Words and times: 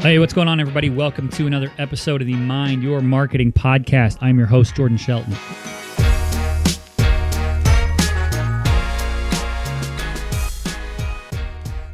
Hey, 0.00 0.18
what's 0.18 0.32
going 0.32 0.48
on, 0.48 0.60
everybody? 0.60 0.88
Welcome 0.88 1.28
to 1.28 1.46
another 1.46 1.70
episode 1.76 2.22
of 2.22 2.26
the 2.26 2.32
Mind 2.32 2.82
Your 2.82 3.02
Marketing 3.02 3.52
podcast. 3.52 4.16
I'm 4.22 4.38
your 4.38 4.46
host, 4.46 4.74
Jordan 4.74 4.96
Scheltgen. 4.96 5.34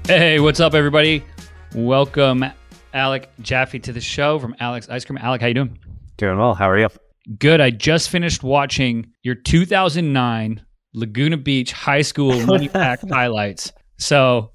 Hey, 0.06 0.38
what's 0.38 0.60
up, 0.60 0.74
everybody? 0.74 1.24
Welcome, 1.74 2.44
Alec 2.94 3.28
Jaffe, 3.40 3.80
to 3.80 3.92
the 3.92 4.00
show 4.00 4.38
from 4.38 4.54
Alec's 4.60 4.88
Ice 4.88 5.04
Cream. 5.04 5.18
Alec, 5.18 5.40
how 5.40 5.48
you 5.48 5.54
doing? 5.54 5.76
Doing 6.16 6.38
well. 6.38 6.54
How 6.54 6.70
are 6.70 6.78
you? 6.78 6.88
Good. 7.40 7.60
I 7.60 7.70
just 7.70 8.10
finished 8.10 8.44
watching 8.44 9.12
your 9.24 9.34
2009 9.34 10.64
Laguna 10.94 11.38
Beach 11.38 11.72
High 11.72 12.02
School 12.02 12.40
Money 12.46 12.68
Pack 12.68 13.00
highlights. 13.08 13.72
So 13.98 14.52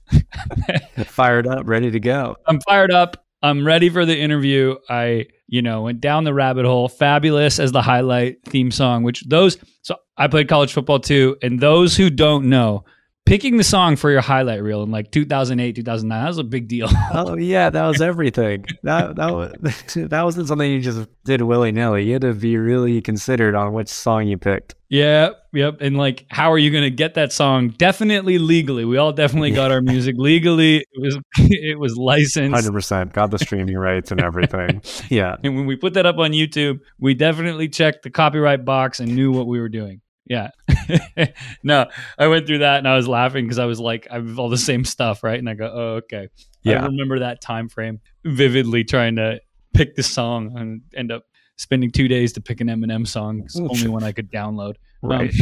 fired 1.05 1.47
up, 1.47 1.67
ready 1.67 1.91
to 1.91 1.99
go. 1.99 2.37
I'm 2.47 2.61
fired 2.61 2.91
up. 2.93 3.21
I'm 3.41 3.65
ready 3.65 3.89
for 3.89 4.05
the 4.05 4.17
interview. 4.17 4.75
I, 4.89 5.27
you 5.47 5.61
know, 5.61 5.83
went 5.83 6.01
down 6.01 6.23
the 6.23 6.33
rabbit 6.33 6.65
hole. 6.65 6.87
Fabulous 6.87 7.59
as 7.59 7.71
the 7.71 7.81
highlight 7.81 8.43
theme 8.45 8.71
song, 8.71 9.03
which 9.03 9.23
those, 9.27 9.57
so 9.81 9.95
I 10.17 10.27
played 10.27 10.47
college 10.47 10.73
football 10.73 10.99
too. 10.99 11.37
And 11.41 11.59
those 11.59 11.97
who 11.97 12.09
don't 12.09 12.49
know, 12.49 12.85
picking 13.25 13.57
the 13.57 13.63
song 13.63 13.95
for 13.95 14.11
your 14.11 14.21
highlight 14.21 14.61
reel 14.61 14.83
in 14.83 14.91
like 14.91 15.11
2008, 15.11 15.75
2009, 15.75 16.23
that 16.23 16.27
was 16.27 16.37
a 16.37 16.43
big 16.43 16.67
deal. 16.67 16.87
oh, 17.13 17.37
yeah. 17.37 17.69
That 17.69 17.85
was 17.85 18.01
everything. 18.01 18.65
that, 18.83 19.15
that, 19.15 19.33
was, 19.33 19.53
that 19.95 20.23
wasn't 20.23 20.47
something 20.47 20.69
you 20.69 20.81
just 20.81 21.07
did 21.23 21.41
willy 21.41 21.71
nilly. 21.71 22.05
You 22.05 22.13
had 22.13 22.21
to 22.23 22.33
be 22.33 22.57
really 22.57 23.01
considered 23.01 23.55
on 23.55 23.73
which 23.73 23.89
song 23.89 24.27
you 24.27 24.37
picked. 24.37 24.75
Yeah, 24.89 25.29
yep. 25.53 25.77
And 25.79 25.95
like, 25.95 26.25
how 26.29 26.51
are 26.51 26.57
you 26.57 26.69
going 26.69 26.83
to 26.83 26.91
get 26.91 27.13
that 27.13 27.31
song? 27.31 27.69
Definitely 27.69 28.39
legally. 28.39 28.83
We 28.83 28.97
all 28.97 29.13
definitely 29.13 29.51
got 29.51 29.71
our 29.71 29.81
music 29.81 30.15
legally. 30.17 30.79
It 30.79 31.01
was 31.01 31.17
it 31.37 31.79
was 31.79 31.95
licensed. 31.95 32.53
Hundred 32.53 32.73
percent. 32.73 33.13
Got 33.13 33.31
the 33.31 33.39
streaming 33.39 33.77
rights 33.77 34.11
and 34.11 34.21
everything. 34.21 34.81
Yeah. 35.09 35.37
And 35.45 35.55
when 35.55 35.65
we 35.65 35.77
put 35.77 35.93
that 35.93 36.05
up 36.05 36.17
on 36.17 36.31
YouTube, 36.31 36.81
we 36.99 37.13
definitely 37.13 37.69
checked 37.69 38.03
the 38.03 38.09
copyright 38.09 38.65
box 38.65 38.99
and 38.99 39.15
knew 39.15 39.31
what 39.31 39.47
we 39.47 39.61
were 39.61 39.69
doing. 39.69 40.01
Yeah. 40.25 40.49
no, 41.63 41.87
I 42.17 42.27
went 42.27 42.47
through 42.47 42.59
that 42.59 42.77
and 42.77 42.87
I 42.87 42.95
was 42.95 43.07
laughing 43.07 43.45
because 43.45 43.59
I 43.59 43.65
was 43.65 43.79
like, 43.79 44.07
I 44.11 44.15
have 44.15 44.39
all 44.39 44.49
the 44.49 44.57
same 44.57 44.85
stuff, 44.85 45.23
right? 45.23 45.39
And 45.39 45.49
I 45.49 45.53
go, 45.53 45.71
oh, 45.73 45.95
okay. 45.97 46.29
Yeah. 46.63 46.83
I 46.83 46.85
remember 46.85 47.19
that 47.19 47.41
time 47.41 47.69
frame 47.69 47.99
vividly, 48.23 48.83
trying 48.83 49.15
to 49.15 49.41
pick 49.73 49.95
the 49.95 50.03
song 50.03 50.57
and 50.57 50.81
end 50.95 51.11
up 51.11 51.25
spending 51.57 51.91
two 51.91 52.07
days 52.07 52.33
to 52.33 52.41
pick 52.41 52.61
an 52.61 52.67
Eminem 52.67 53.07
song. 53.07 53.41
It's 53.45 53.59
only 53.59 53.87
one 53.87 54.03
I 54.03 54.11
could 54.11 54.31
download. 54.31 54.75
Right. 55.01 55.33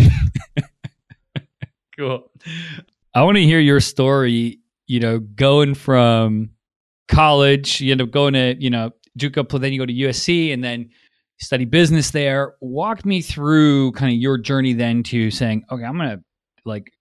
Um, 0.57 0.63
cool. 1.97 2.31
I 3.13 3.23
want 3.23 3.37
to 3.37 3.43
hear 3.43 3.59
your 3.59 3.79
story. 3.79 4.59
You 4.87 4.99
know, 4.99 5.19
going 5.19 5.75
from 5.75 6.51
college, 7.07 7.79
you 7.79 7.91
end 7.91 8.01
up 8.01 8.11
going 8.11 8.33
to 8.33 8.55
you 8.59 8.69
know 8.69 8.91
JUCO, 9.17 9.59
then 9.59 9.73
you 9.73 9.79
go 9.79 9.85
to 9.85 9.93
USC, 9.93 10.53
and 10.53 10.63
then 10.63 10.89
study 11.39 11.65
business 11.65 12.11
there. 12.11 12.55
Walk 12.61 13.05
me 13.05 13.21
through 13.21 13.93
kind 13.93 14.11
of 14.11 14.19
your 14.19 14.37
journey 14.37 14.73
then 14.73 15.03
to 15.03 15.31
saying, 15.31 15.65
okay, 15.71 15.83
I'm 15.83 15.97
gonna 15.97 16.21
like 16.65 16.91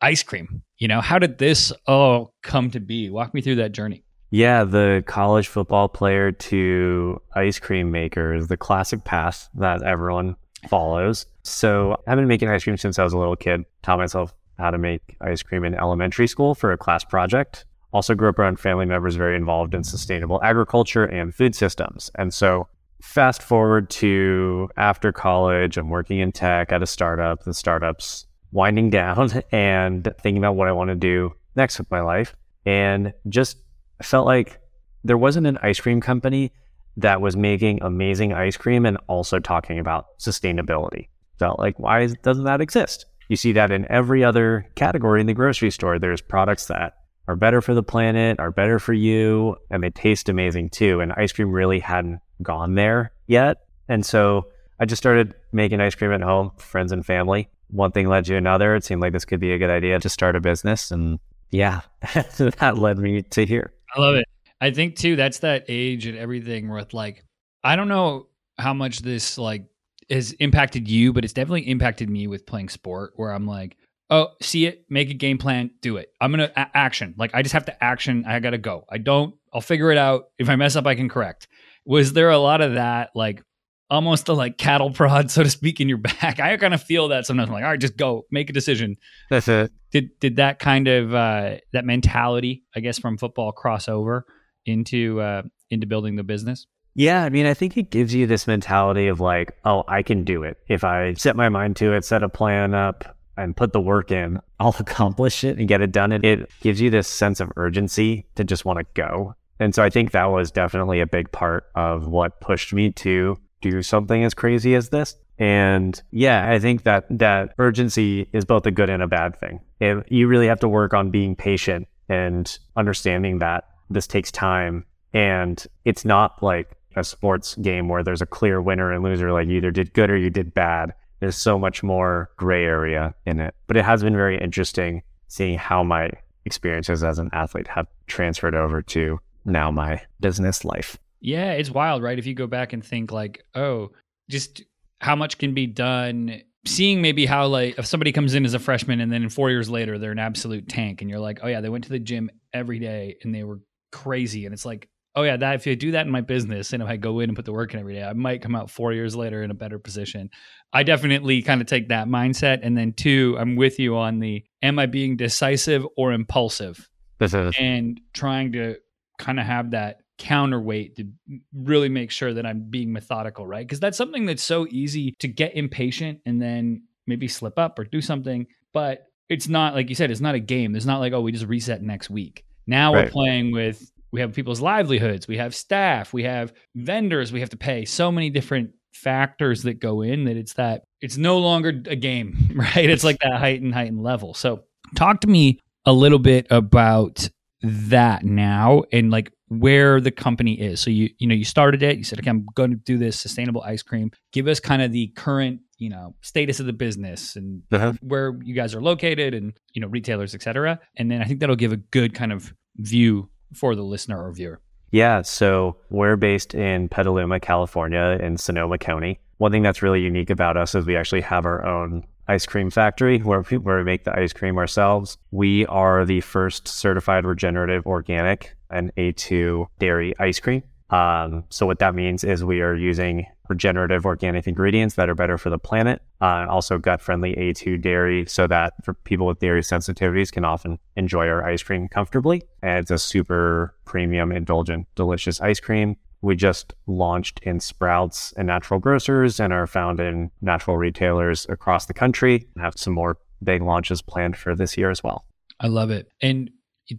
ice 0.00 0.22
cream. 0.22 0.62
You 0.78 0.88
know, 0.88 1.00
how 1.00 1.18
did 1.18 1.38
this 1.38 1.72
all 1.86 2.34
come 2.42 2.70
to 2.72 2.80
be? 2.80 3.10
Walk 3.10 3.34
me 3.34 3.40
through 3.40 3.56
that 3.56 3.72
journey. 3.72 4.04
Yeah, 4.30 4.64
the 4.64 5.04
college 5.06 5.48
football 5.48 5.88
player 5.88 6.32
to 6.32 7.20
ice 7.34 7.58
cream 7.58 7.90
maker 7.90 8.34
is 8.34 8.48
the 8.48 8.56
classic 8.56 9.04
path 9.04 9.48
that 9.54 9.82
everyone 9.82 10.36
follows. 10.68 11.26
So 11.44 11.96
I've 12.06 12.16
been 12.16 12.28
making 12.28 12.48
ice 12.48 12.64
cream 12.64 12.78
since 12.78 12.98
I 12.98 13.04
was 13.04 13.12
a 13.12 13.18
little 13.18 13.36
kid. 13.36 13.64
Taught 13.82 13.98
myself 13.98 14.34
how 14.58 14.70
to 14.70 14.78
make 14.78 15.16
ice 15.20 15.42
cream 15.42 15.64
in 15.64 15.74
elementary 15.74 16.26
school 16.26 16.54
for 16.54 16.72
a 16.72 16.78
class 16.78 17.04
project. 17.04 17.66
Also 17.92 18.14
grew 18.14 18.30
up 18.30 18.38
around 18.38 18.58
family 18.58 18.86
members 18.86 19.16
very 19.16 19.36
involved 19.36 19.74
in 19.74 19.84
sustainable 19.84 20.42
agriculture 20.42 21.04
and 21.04 21.34
food 21.34 21.54
systems. 21.54 22.10
And 22.14 22.32
so 22.32 22.68
fast 23.02 23.42
forward 23.42 23.90
to 23.90 24.70
after 24.76 25.12
college, 25.12 25.76
I'm 25.76 25.90
working 25.90 26.20
in 26.20 26.32
tech 26.32 26.72
at 26.72 26.82
a 26.82 26.86
startup. 26.86 27.42
The 27.42 27.52
startup's 27.52 28.26
winding 28.52 28.90
down 28.90 29.42
and 29.52 30.08
thinking 30.20 30.38
about 30.38 30.56
what 30.56 30.68
I 30.68 30.72
want 30.72 30.88
to 30.88 30.94
do 30.94 31.32
next 31.56 31.78
with 31.78 31.90
my 31.90 32.00
life. 32.00 32.34
And 32.64 33.12
just 33.28 33.58
felt 34.02 34.24
like 34.24 34.60
there 35.04 35.18
wasn't 35.18 35.48
an 35.48 35.58
ice 35.62 35.80
cream 35.80 36.00
company 36.00 36.52
that 36.96 37.20
was 37.20 37.36
making 37.36 37.82
amazing 37.82 38.32
ice 38.32 38.56
cream 38.56 38.86
and 38.86 38.98
also 39.08 39.40
talking 39.40 39.78
about 39.78 40.18
sustainability. 40.18 41.08
Felt 41.38 41.58
like, 41.58 41.78
why 41.78 42.06
doesn't 42.22 42.44
that 42.44 42.60
exist? 42.60 43.06
You 43.28 43.36
see 43.36 43.52
that 43.52 43.72
in 43.72 43.90
every 43.90 44.22
other 44.22 44.68
category 44.76 45.20
in 45.20 45.26
the 45.26 45.34
grocery 45.34 45.70
store. 45.70 45.98
There's 45.98 46.20
products 46.20 46.66
that 46.66 46.94
are 47.26 47.36
better 47.36 47.60
for 47.60 47.74
the 47.74 47.82
planet, 47.82 48.38
are 48.38 48.50
better 48.50 48.78
for 48.78 48.92
you, 48.92 49.56
and 49.70 49.82
they 49.82 49.90
taste 49.90 50.28
amazing 50.28 50.70
too. 50.70 51.00
And 51.00 51.12
ice 51.12 51.32
cream 51.32 51.50
really 51.50 51.80
hadn't 51.80 52.20
gone 52.42 52.74
there 52.74 53.12
yet. 53.26 53.58
And 53.88 54.04
so 54.04 54.46
I 54.78 54.84
just 54.84 55.02
started 55.02 55.34
making 55.52 55.80
ice 55.80 55.94
cream 55.94 56.12
at 56.12 56.22
home, 56.22 56.52
friends 56.56 56.92
and 56.92 57.04
family. 57.04 57.48
One 57.68 57.92
thing 57.92 58.08
led 58.08 58.24
to 58.26 58.36
another. 58.36 58.74
It 58.74 58.84
seemed 58.84 59.00
like 59.00 59.12
this 59.12 59.24
could 59.24 59.40
be 59.40 59.52
a 59.52 59.58
good 59.58 59.70
idea 59.70 59.98
to 59.98 60.08
start 60.08 60.36
a 60.36 60.40
business. 60.40 60.90
And 60.90 61.18
yeah, 61.50 61.82
that 62.12 62.78
led 62.78 62.98
me 62.98 63.22
to 63.22 63.46
here. 63.46 63.72
I 63.94 64.00
love 64.00 64.16
it. 64.16 64.26
I 64.60 64.70
think 64.70 64.96
too 64.96 65.16
that's 65.16 65.40
that 65.40 65.64
age 65.68 66.06
and 66.06 66.16
everything 66.16 66.70
with 66.70 66.94
like 66.94 67.24
I 67.64 67.76
don't 67.76 67.88
know 67.88 68.28
how 68.58 68.72
much 68.74 69.00
this 69.00 69.38
like 69.38 69.64
has 70.10 70.32
impacted 70.32 70.88
you, 70.88 71.12
but 71.12 71.24
it's 71.24 71.32
definitely 71.32 71.62
impacted 71.62 72.08
me 72.08 72.26
with 72.26 72.46
playing 72.46 72.68
sport 72.68 73.12
where 73.16 73.32
I'm 73.32 73.46
like, 73.46 73.76
oh, 74.10 74.28
see 74.40 74.66
it, 74.66 74.84
make 74.88 75.10
a 75.10 75.14
game 75.14 75.38
plan, 75.38 75.70
do 75.80 75.96
it. 75.96 76.12
I'm 76.20 76.30
gonna 76.30 76.50
a- 76.56 76.76
action. 76.76 77.14
Like 77.16 77.34
I 77.34 77.42
just 77.42 77.54
have 77.54 77.64
to 77.66 77.84
action. 77.84 78.24
I 78.26 78.38
gotta 78.40 78.58
go. 78.58 78.84
I 78.88 78.98
don't. 78.98 79.34
I'll 79.52 79.60
figure 79.60 79.90
it 79.90 79.98
out. 79.98 80.26
If 80.38 80.48
I 80.48 80.56
mess 80.56 80.76
up, 80.76 80.86
I 80.86 80.94
can 80.94 81.08
correct. 81.08 81.48
Was 81.84 82.12
there 82.12 82.30
a 82.30 82.38
lot 82.38 82.60
of 82.60 82.74
that 82.74 83.10
like? 83.14 83.42
Almost 83.90 84.30
a 84.30 84.32
like 84.32 84.56
cattle 84.56 84.90
prod, 84.90 85.30
so 85.30 85.42
to 85.42 85.50
speak, 85.50 85.78
in 85.78 85.86
your 85.86 85.98
back. 85.98 86.40
I 86.40 86.56
kind 86.56 86.72
of 86.72 86.82
feel 86.82 87.08
that 87.08 87.26
sometimes. 87.26 87.50
I'm 87.50 87.52
like, 87.52 87.62
all 87.62 87.70
right, 87.70 87.78
just 87.78 87.98
go, 87.98 88.24
make 88.30 88.48
a 88.48 88.52
decision. 88.54 88.96
That's 89.28 89.48
it. 89.48 89.70
Did 89.90 90.18
did 90.18 90.36
that 90.36 90.58
kind 90.58 90.88
of 90.88 91.14
uh, 91.14 91.56
that 91.74 91.84
mentality, 91.84 92.64
I 92.74 92.80
guess, 92.80 92.98
from 92.98 93.18
football 93.18 93.52
cross 93.52 93.90
over 93.90 94.24
into 94.64 95.20
uh, 95.20 95.42
into 95.68 95.86
building 95.86 96.16
the 96.16 96.22
business? 96.22 96.66
Yeah, 96.94 97.22
I 97.22 97.28
mean, 97.28 97.44
I 97.44 97.52
think 97.52 97.76
it 97.76 97.90
gives 97.90 98.14
you 98.14 98.26
this 98.26 98.46
mentality 98.46 99.08
of 99.08 99.20
like, 99.20 99.56
oh, 99.64 99.84
I 99.88 100.02
can 100.02 100.24
do 100.24 100.42
it. 100.42 100.58
If 100.68 100.84
I 100.84 101.14
set 101.14 101.36
my 101.36 101.50
mind 101.50 101.76
to 101.76 101.92
it, 101.92 102.04
set 102.04 102.22
a 102.22 102.28
plan 102.30 102.74
up, 102.74 103.16
and 103.36 103.56
put 103.56 103.72
the 103.72 103.80
work 103.80 104.10
in, 104.10 104.40
I'll 104.60 104.74
accomplish 104.78 105.44
it 105.44 105.58
and 105.58 105.68
get 105.68 105.80
it 105.80 105.92
done. 105.92 106.12
And 106.12 106.24
it 106.24 106.50
gives 106.60 106.80
you 106.80 106.90
this 106.90 107.08
sense 107.08 107.40
of 107.40 107.52
urgency 107.56 108.26
to 108.34 108.44
just 108.44 108.64
want 108.64 108.78
to 108.78 108.86
go. 108.94 109.34
And 109.60 109.74
so 109.74 109.82
I 109.82 109.90
think 109.90 110.12
that 110.12 110.26
was 110.26 110.50
definitely 110.50 111.00
a 111.00 111.06
big 111.06 111.30
part 111.32 111.66
of 111.74 112.06
what 112.06 112.40
pushed 112.40 112.72
me 112.72 112.90
to 112.92 113.38
do 113.60 113.82
something 113.82 114.24
as 114.24 114.34
crazy 114.34 114.74
as 114.74 114.88
this. 114.88 115.16
And 115.38 116.00
yeah, 116.10 116.50
I 116.50 116.58
think 116.58 116.82
that 116.82 117.06
that 117.10 117.54
urgency 117.58 118.28
is 118.32 118.44
both 118.44 118.66
a 118.66 118.70
good 118.70 118.90
and 118.90 119.02
a 119.02 119.08
bad 119.08 119.38
thing. 119.38 119.60
It, 119.80 120.04
you 120.10 120.26
really 120.26 120.46
have 120.46 120.60
to 120.60 120.68
work 120.68 120.94
on 120.94 121.10
being 121.10 121.36
patient 121.36 121.88
and 122.08 122.58
understanding 122.76 123.38
that 123.38 123.64
this 123.90 124.06
takes 124.06 124.30
time 124.30 124.84
and 125.14 125.66
it's 125.84 126.04
not 126.04 126.42
like 126.42 126.76
a 126.96 127.04
sports 127.04 127.54
game 127.56 127.88
where 127.88 128.02
there's 128.02 128.22
a 128.22 128.26
clear 128.26 128.60
winner 128.60 128.92
and 128.92 129.02
loser 129.02 129.32
like 129.32 129.48
you 129.48 129.56
either 129.56 129.70
did 129.70 129.92
good 129.94 130.10
or 130.10 130.16
you 130.16 130.30
did 130.30 130.52
bad 130.54 130.92
there's 131.20 131.36
so 131.36 131.58
much 131.58 131.82
more 131.82 132.30
gray 132.36 132.64
area 132.64 133.14
in 133.26 133.40
it 133.40 133.54
but 133.66 133.76
it 133.76 133.84
has 133.84 134.02
been 134.02 134.16
very 134.16 134.38
interesting 134.38 135.02
seeing 135.28 135.58
how 135.58 135.82
my 135.82 136.10
experiences 136.44 137.02
as 137.02 137.18
an 137.18 137.30
athlete 137.32 137.68
have 137.68 137.86
transferred 138.06 138.54
over 138.54 138.82
to 138.82 139.18
now 139.44 139.70
my 139.70 140.00
business 140.20 140.64
life 140.64 140.96
yeah 141.20 141.52
it's 141.52 141.70
wild 141.70 142.02
right 142.02 142.18
if 142.18 142.26
you 142.26 142.34
go 142.34 142.46
back 142.46 142.72
and 142.72 142.84
think 142.84 143.12
like 143.12 143.44
oh 143.54 143.90
just 144.28 144.62
how 145.00 145.16
much 145.16 145.38
can 145.38 145.54
be 145.54 145.66
done 145.66 146.40
seeing 146.64 147.02
maybe 147.02 147.26
how 147.26 147.46
like 147.46 147.76
if 147.78 147.86
somebody 147.86 148.12
comes 148.12 148.34
in 148.34 148.44
as 148.44 148.54
a 148.54 148.58
freshman 148.58 149.00
and 149.00 149.10
then 149.10 149.28
four 149.28 149.50
years 149.50 149.68
later 149.68 149.98
they're 149.98 150.12
an 150.12 150.18
absolute 150.18 150.68
tank 150.68 151.00
and 151.00 151.10
you're 151.10 151.18
like 151.18 151.40
oh 151.42 151.48
yeah 151.48 151.60
they 151.60 151.68
went 151.68 151.84
to 151.84 151.90
the 151.90 151.98
gym 151.98 152.30
every 152.52 152.78
day 152.78 153.16
and 153.22 153.34
they 153.34 153.42
were 153.42 153.60
crazy. 153.92 154.44
And 154.44 154.52
it's 154.52 154.64
like, 154.64 154.88
oh 155.14 155.22
yeah, 155.22 155.36
that 155.36 155.54
if 155.54 155.66
you 155.66 155.76
do 155.76 155.92
that 155.92 156.06
in 156.06 156.12
my 156.12 156.22
business 156.22 156.72
and 156.72 156.82
if 156.82 156.88
I 156.88 156.96
go 156.96 157.20
in 157.20 157.30
and 157.30 157.36
put 157.36 157.44
the 157.44 157.52
work 157.52 157.74
in 157.74 157.80
every 157.80 157.94
day, 157.94 158.02
I 158.02 158.14
might 158.14 158.42
come 158.42 158.56
out 158.56 158.70
four 158.70 158.92
years 158.92 159.14
later 159.14 159.42
in 159.42 159.50
a 159.50 159.54
better 159.54 159.78
position. 159.78 160.30
I 160.72 160.82
definitely 160.82 161.42
kind 161.42 161.60
of 161.60 161.66
take 161.66 161.88
that 161.88 162.08
mindset. 162.08 162.60
And 162.62 162.76
then 162.76 162.94
two, 162.94 163.36
I'm 163.38 163.54
with 163.54 163.78
you 163.78 163.96
on 163.96 164.18
the 164.18 164.42
am 164.62 164.78
I 164.78 164.86
being 164.86 165.16
decisive 165.16 165.86
or 165.96 166.12
impulsive? 166.12 166.88
This 167.18 167.34
is 167.34 167.54
and 167.58 168.00
trying 168.14 168.52
to 168.52 168.76
kind 169.22 169.40
of 169.40 169.46
have 169.46 169.70
that 169.70 169.98
counterweight 170.18 170.96
to 170.96 171.08
really 171.54 171.88
make 171.88 172.10
sure 172.10 172.34
that 172.34 172.46
I'm 172.46 172.68
being 172.68 172.92
methodical, 172.92 173.46
right? 173.46 173.66
Because 173.66 173.80
that's 173.80 173.98
something 173.98 174.26
that's 174.26 174.42
so 174.42 174.66
easy 174.70 175.14
to 175.20 175.28
get 175.28 175.56
impatient 175.56 176.20
and 176.26 176.40
then 176.40 176.82
maybe 177.06 177.28
slip 177.28 177.58
up 177.58 177.78
or 177.78 177.84
do 177.84 178.00
something. 178.00 178.46
But 178.72 179.06
it's 179.28 179.48
not 179.48 179.74
like 179.74 179.88
you 179.88 179.94
said, 179.94 180.10
it's 180.10 180.20
not 180.20 180.34
a 180.34 180.40
game. 180.40 180.76
It's 180.76 180.84
not 180.84 181.00
like, 181.00 181.12
oh, 181.12 181.20
we 181.20 181.32
just 181.32 181.46
reset 181.46 181.82
next 181.82 182.10
week 182.10 182.44
now 182.66 182.94
right. 182.94 183.04
we're 183.04 183.10
playing 183.10 183.52
with 183.52 183.90
we 184.12 184.20
have 184.20 184.34
people's 184.34 184.60
livelihoods, 184.60 185.26
we 185.26 185.38
have 185.38 185.54
staff, 185.54 186.12
we 186.12 186.24
have 186.24 186.52
vendors, 186.74 187.32
we 187.32 187.40
have 187.40 187.50
to 187.50 187.56
pay 187.56 187.84
so 187.84 188.12
many 188.12 188.28
different 188.28 188.72
factors 188.92 189.62
that 189.62 189.80
go 189.80 190.02
in 190.02 190.24
that 190.24 190.36
it's 190.36 190.52
that 190.54 190.84
it's 191.00 191.16
no 191.16 191.38
longer 191.38 191.70
a 191.86 191.96
game, 191.96 192.50
right? 192.54 192.90
It's 192.90 193.04
like 193.04 193.18
that 193.20 193.38
heightened 193.38 193.74
heightened 193.74 194.02
level. 194.02 194.34
So 194.34 194.64
talk 194.94 195.20
to 195.22 195.26
me 195.26 195.60
a 195.84 195.92
little 195.92 196.18
bit 196.18 196.46
about 196.50 197.28
that 197.62 198.24
now 198.24 198.82
and 198.92 199.10
like 199.10 199.32
where 199.48 200.00
the 200.00 200.10
company 200.10 200.54
is. 200.60 200.80
So 200.80 200.90
you 200.90 201.10
you 201.18 201.26
know 201.26 201.34
you 201.34 201.44
started 201.44 201.82
it. 201.82 201.98
You 201.98 202.04
said, 202.04 202.18
okay, 202.18 202.30
I'm 202.30 202.46
going 202.54 202.70
to 202.70 202.76
do 202.76 202.98
this 202.98 203.18
sustainable 203.20 203.62
ice 203.62 203.82
cream. 203.82 204.10
Give 204.32 204.48
us 204.48 204.60
kind 204.60 204.82
of 204.82 204.92
the 204.92 205.08
current 205.08 205.60
you 205.78 205.90
know 205.90 206.14
status 206.22 206.60
of 206.60 206.66
the 206.66 206.72
business 206.72 207.36
and 207.36 207.62
uh-huh. 207.72 207.94
where 208.00 208.38
you 208.42 208.54
guys 208.54 208.74
are 208.74 208.80
located 208.80 209.34
and 209.34 209.52
you 209.72 209.80
know 209.80 209.88
retailers, 209.88 210.34
etc. 210.34 210.80
And 210.96 211.10
then 211.10 211.22
I 211.22 211.24
think 211.24 211.40
that'll 211.40 211.56
give 211.56 211.72
a 211.72 211.76
good 211.76 212.14
kind 212.14 212.32
of 212.32 212.54
view 212.76 213.30
for 213.54 213.74
the 213.74 213.82
listener 213.82 214.22
or 214.22 214.32
viewer. 214.32 214.60
Yeah, 214.90 215.22
so 215.22 215.78
we're 215.88 216.16
based 216.16 216.54
in 216.54 216.88
Petaluma, 216.88 217.40
California, 217.40 218.18
in 218.20 218.36
Sonoma 218.36 218.76
County. 218.76 219.20
One 219.38 219.50
thing 219.50 219.62
that's 219.62 219.82
really 219.82 220.02
unique 220.02 220.28
about 220.28 220.58
us 220.58 220.74
is 220.74 220.84
we 220.84 220.96
actually 220.96 221.22
have 221.22 221.46
our 221.46 221.64
own 221.64 222.04
ice 222.28 222.46
cream 222.46 222.70
factory 222.70 223.18
where 223.18 223.44
we, 223.50 223.58
where 223.58 223.78
we 223.78 223.84
make 223.84 224.04
the 224.04 224.16
ice 224.16 224.32
cream 224.32 224.58
ourselves. 224.58 225.18
We 225.30 225.66
are 225.66 226.04
the 226.04 226.20
first 226.20 226.68
certified 226.68 227.24
regenerative 227.24 227.86
organic 227.86 228.56
and 228.70 228.94
A2 228.96 229.66
dairy 229.78 230.14
ice 230.18 230.40
cream. 230.40 230.62
Um, 230.90 231.44
so 231.48 231.64
what 231.64 231.78
that 231.78 231.94
means 231.94 232.22
is 232.22 232.44
we 232.44 232.60
are 232.60 232.74
using 232.74 233.26
regenerative 233.48 234.04
organic 234.04 234.46
ingredients 234.46 234.94
that 234.96 235.08
are 235.08 235.14
better 235.14 235.38
for 235.38 235.50
the 235.50 235.58
planet, 235.58 236.02
uh, 236.20 236.46
also 236.48 236.78
gut 236.78 237.00
friendly 237.00 237.34
A2 237.34 237.80
dairy, 237.80 238.26
so 238.26 238.46
that 238.46 238.74
for 238.84 238.94
people 238.94 239.26
with 239.26 239.38
dairy 239.38 239.62
sensitivities 239.62 240.30
can 240.30 240.44
often 240.44 240.78
enjoy 240.96 241.28
our 241.28 241.44
ice 241.44 241.62
cream 241.62 241.88
comfortably. 241.88 242.42
And 242.62 242.78
it's 242.80 242.90
a 242.90 242.98
super 242.98 243.74
premium, 243.84 244.32
indulgent, 244.32 244.86
delicious 244.94 245.40
ice 245.40 245.60
cream. 245.60 245.96
We 246.22 246.36
just 246.36 246.72
launched 246.86 247.40
in 247.42 247.60
Sprouts 247.60 248.32
and 248.36 248.46
natural 248.46 248.80
grocers 248.80 249.40
and 249.40 249.52
are 249.52 249.66
found 249.66 250.00
in 250.00 250.30
natural 250.40 250.76
retailers 250.76 251.46
across 251.48 251.86
the 251.86 251.94
country. 251.94 252.46
And 252.54 252.64
have 252.64 252.74
some 252.76 252.92
more 252.92 253.18
big 253.42 253.62
launches 253.62 254.00
planned 254.00 254.36
for 254.36 254.54
this 254.54 254.76
year 254.76 254.90
as 254.90 255.02
well. 255.02 255.26
I 255.60 255.66
love 255.66 255.90
it. 255.90 256.08
And 256.22 256.50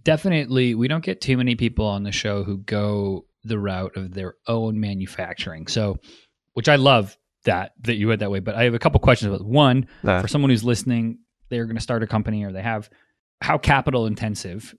definitely, 0.04 0.76
we 0.76 0.88
don't 0.88 1.04
get 1.04 1.22
too 1.22 1.38
many 1.38 1.56
people 1.56 1.86
on 1.86 2.04
the 2.04 2.12
show 2.12 2.44
who 2.44 2.58
go 2.60 3.26
the 3.44 3.60
route 3.60 3.96
of 3.98 4.14
their 4.14 4.36
own 4.48 4.80
manufacturing. 4.80 5.68
So, 5.68 5.98
which 6.54 6.70
I 6.70 6.76
love 6.76 7.18
that 7.46 7.74
that 7.82 7.96
you 7.96 8.08
went 8.08 8.20
that 8.20 8.32
way. 8.32 8.40
But 8.40 8.56
I 8.56 8.64
have 8.64 8.74
a 8.74 8.80
couple 8.80 9.00
questions 9.00 9.34
about 9.34 9.46
one 9.46 9.88
uh, 10.04 10.22
for 10.22 10.28
someone 10.28 10.50
who's 10.50 10.64
listening. 10.64 11.20
They're 11.50 11.66
going 11.66 11.76
to 11.76 11.82
start 11.82 12.04
a 12.04 12.08
company 12.08 12.44
or 12.44 12.52
they 12.52 12.62
have 12.62 12.90
how 13.42 13.58
capital 13.58 14.06
intensive. 14.06 14.74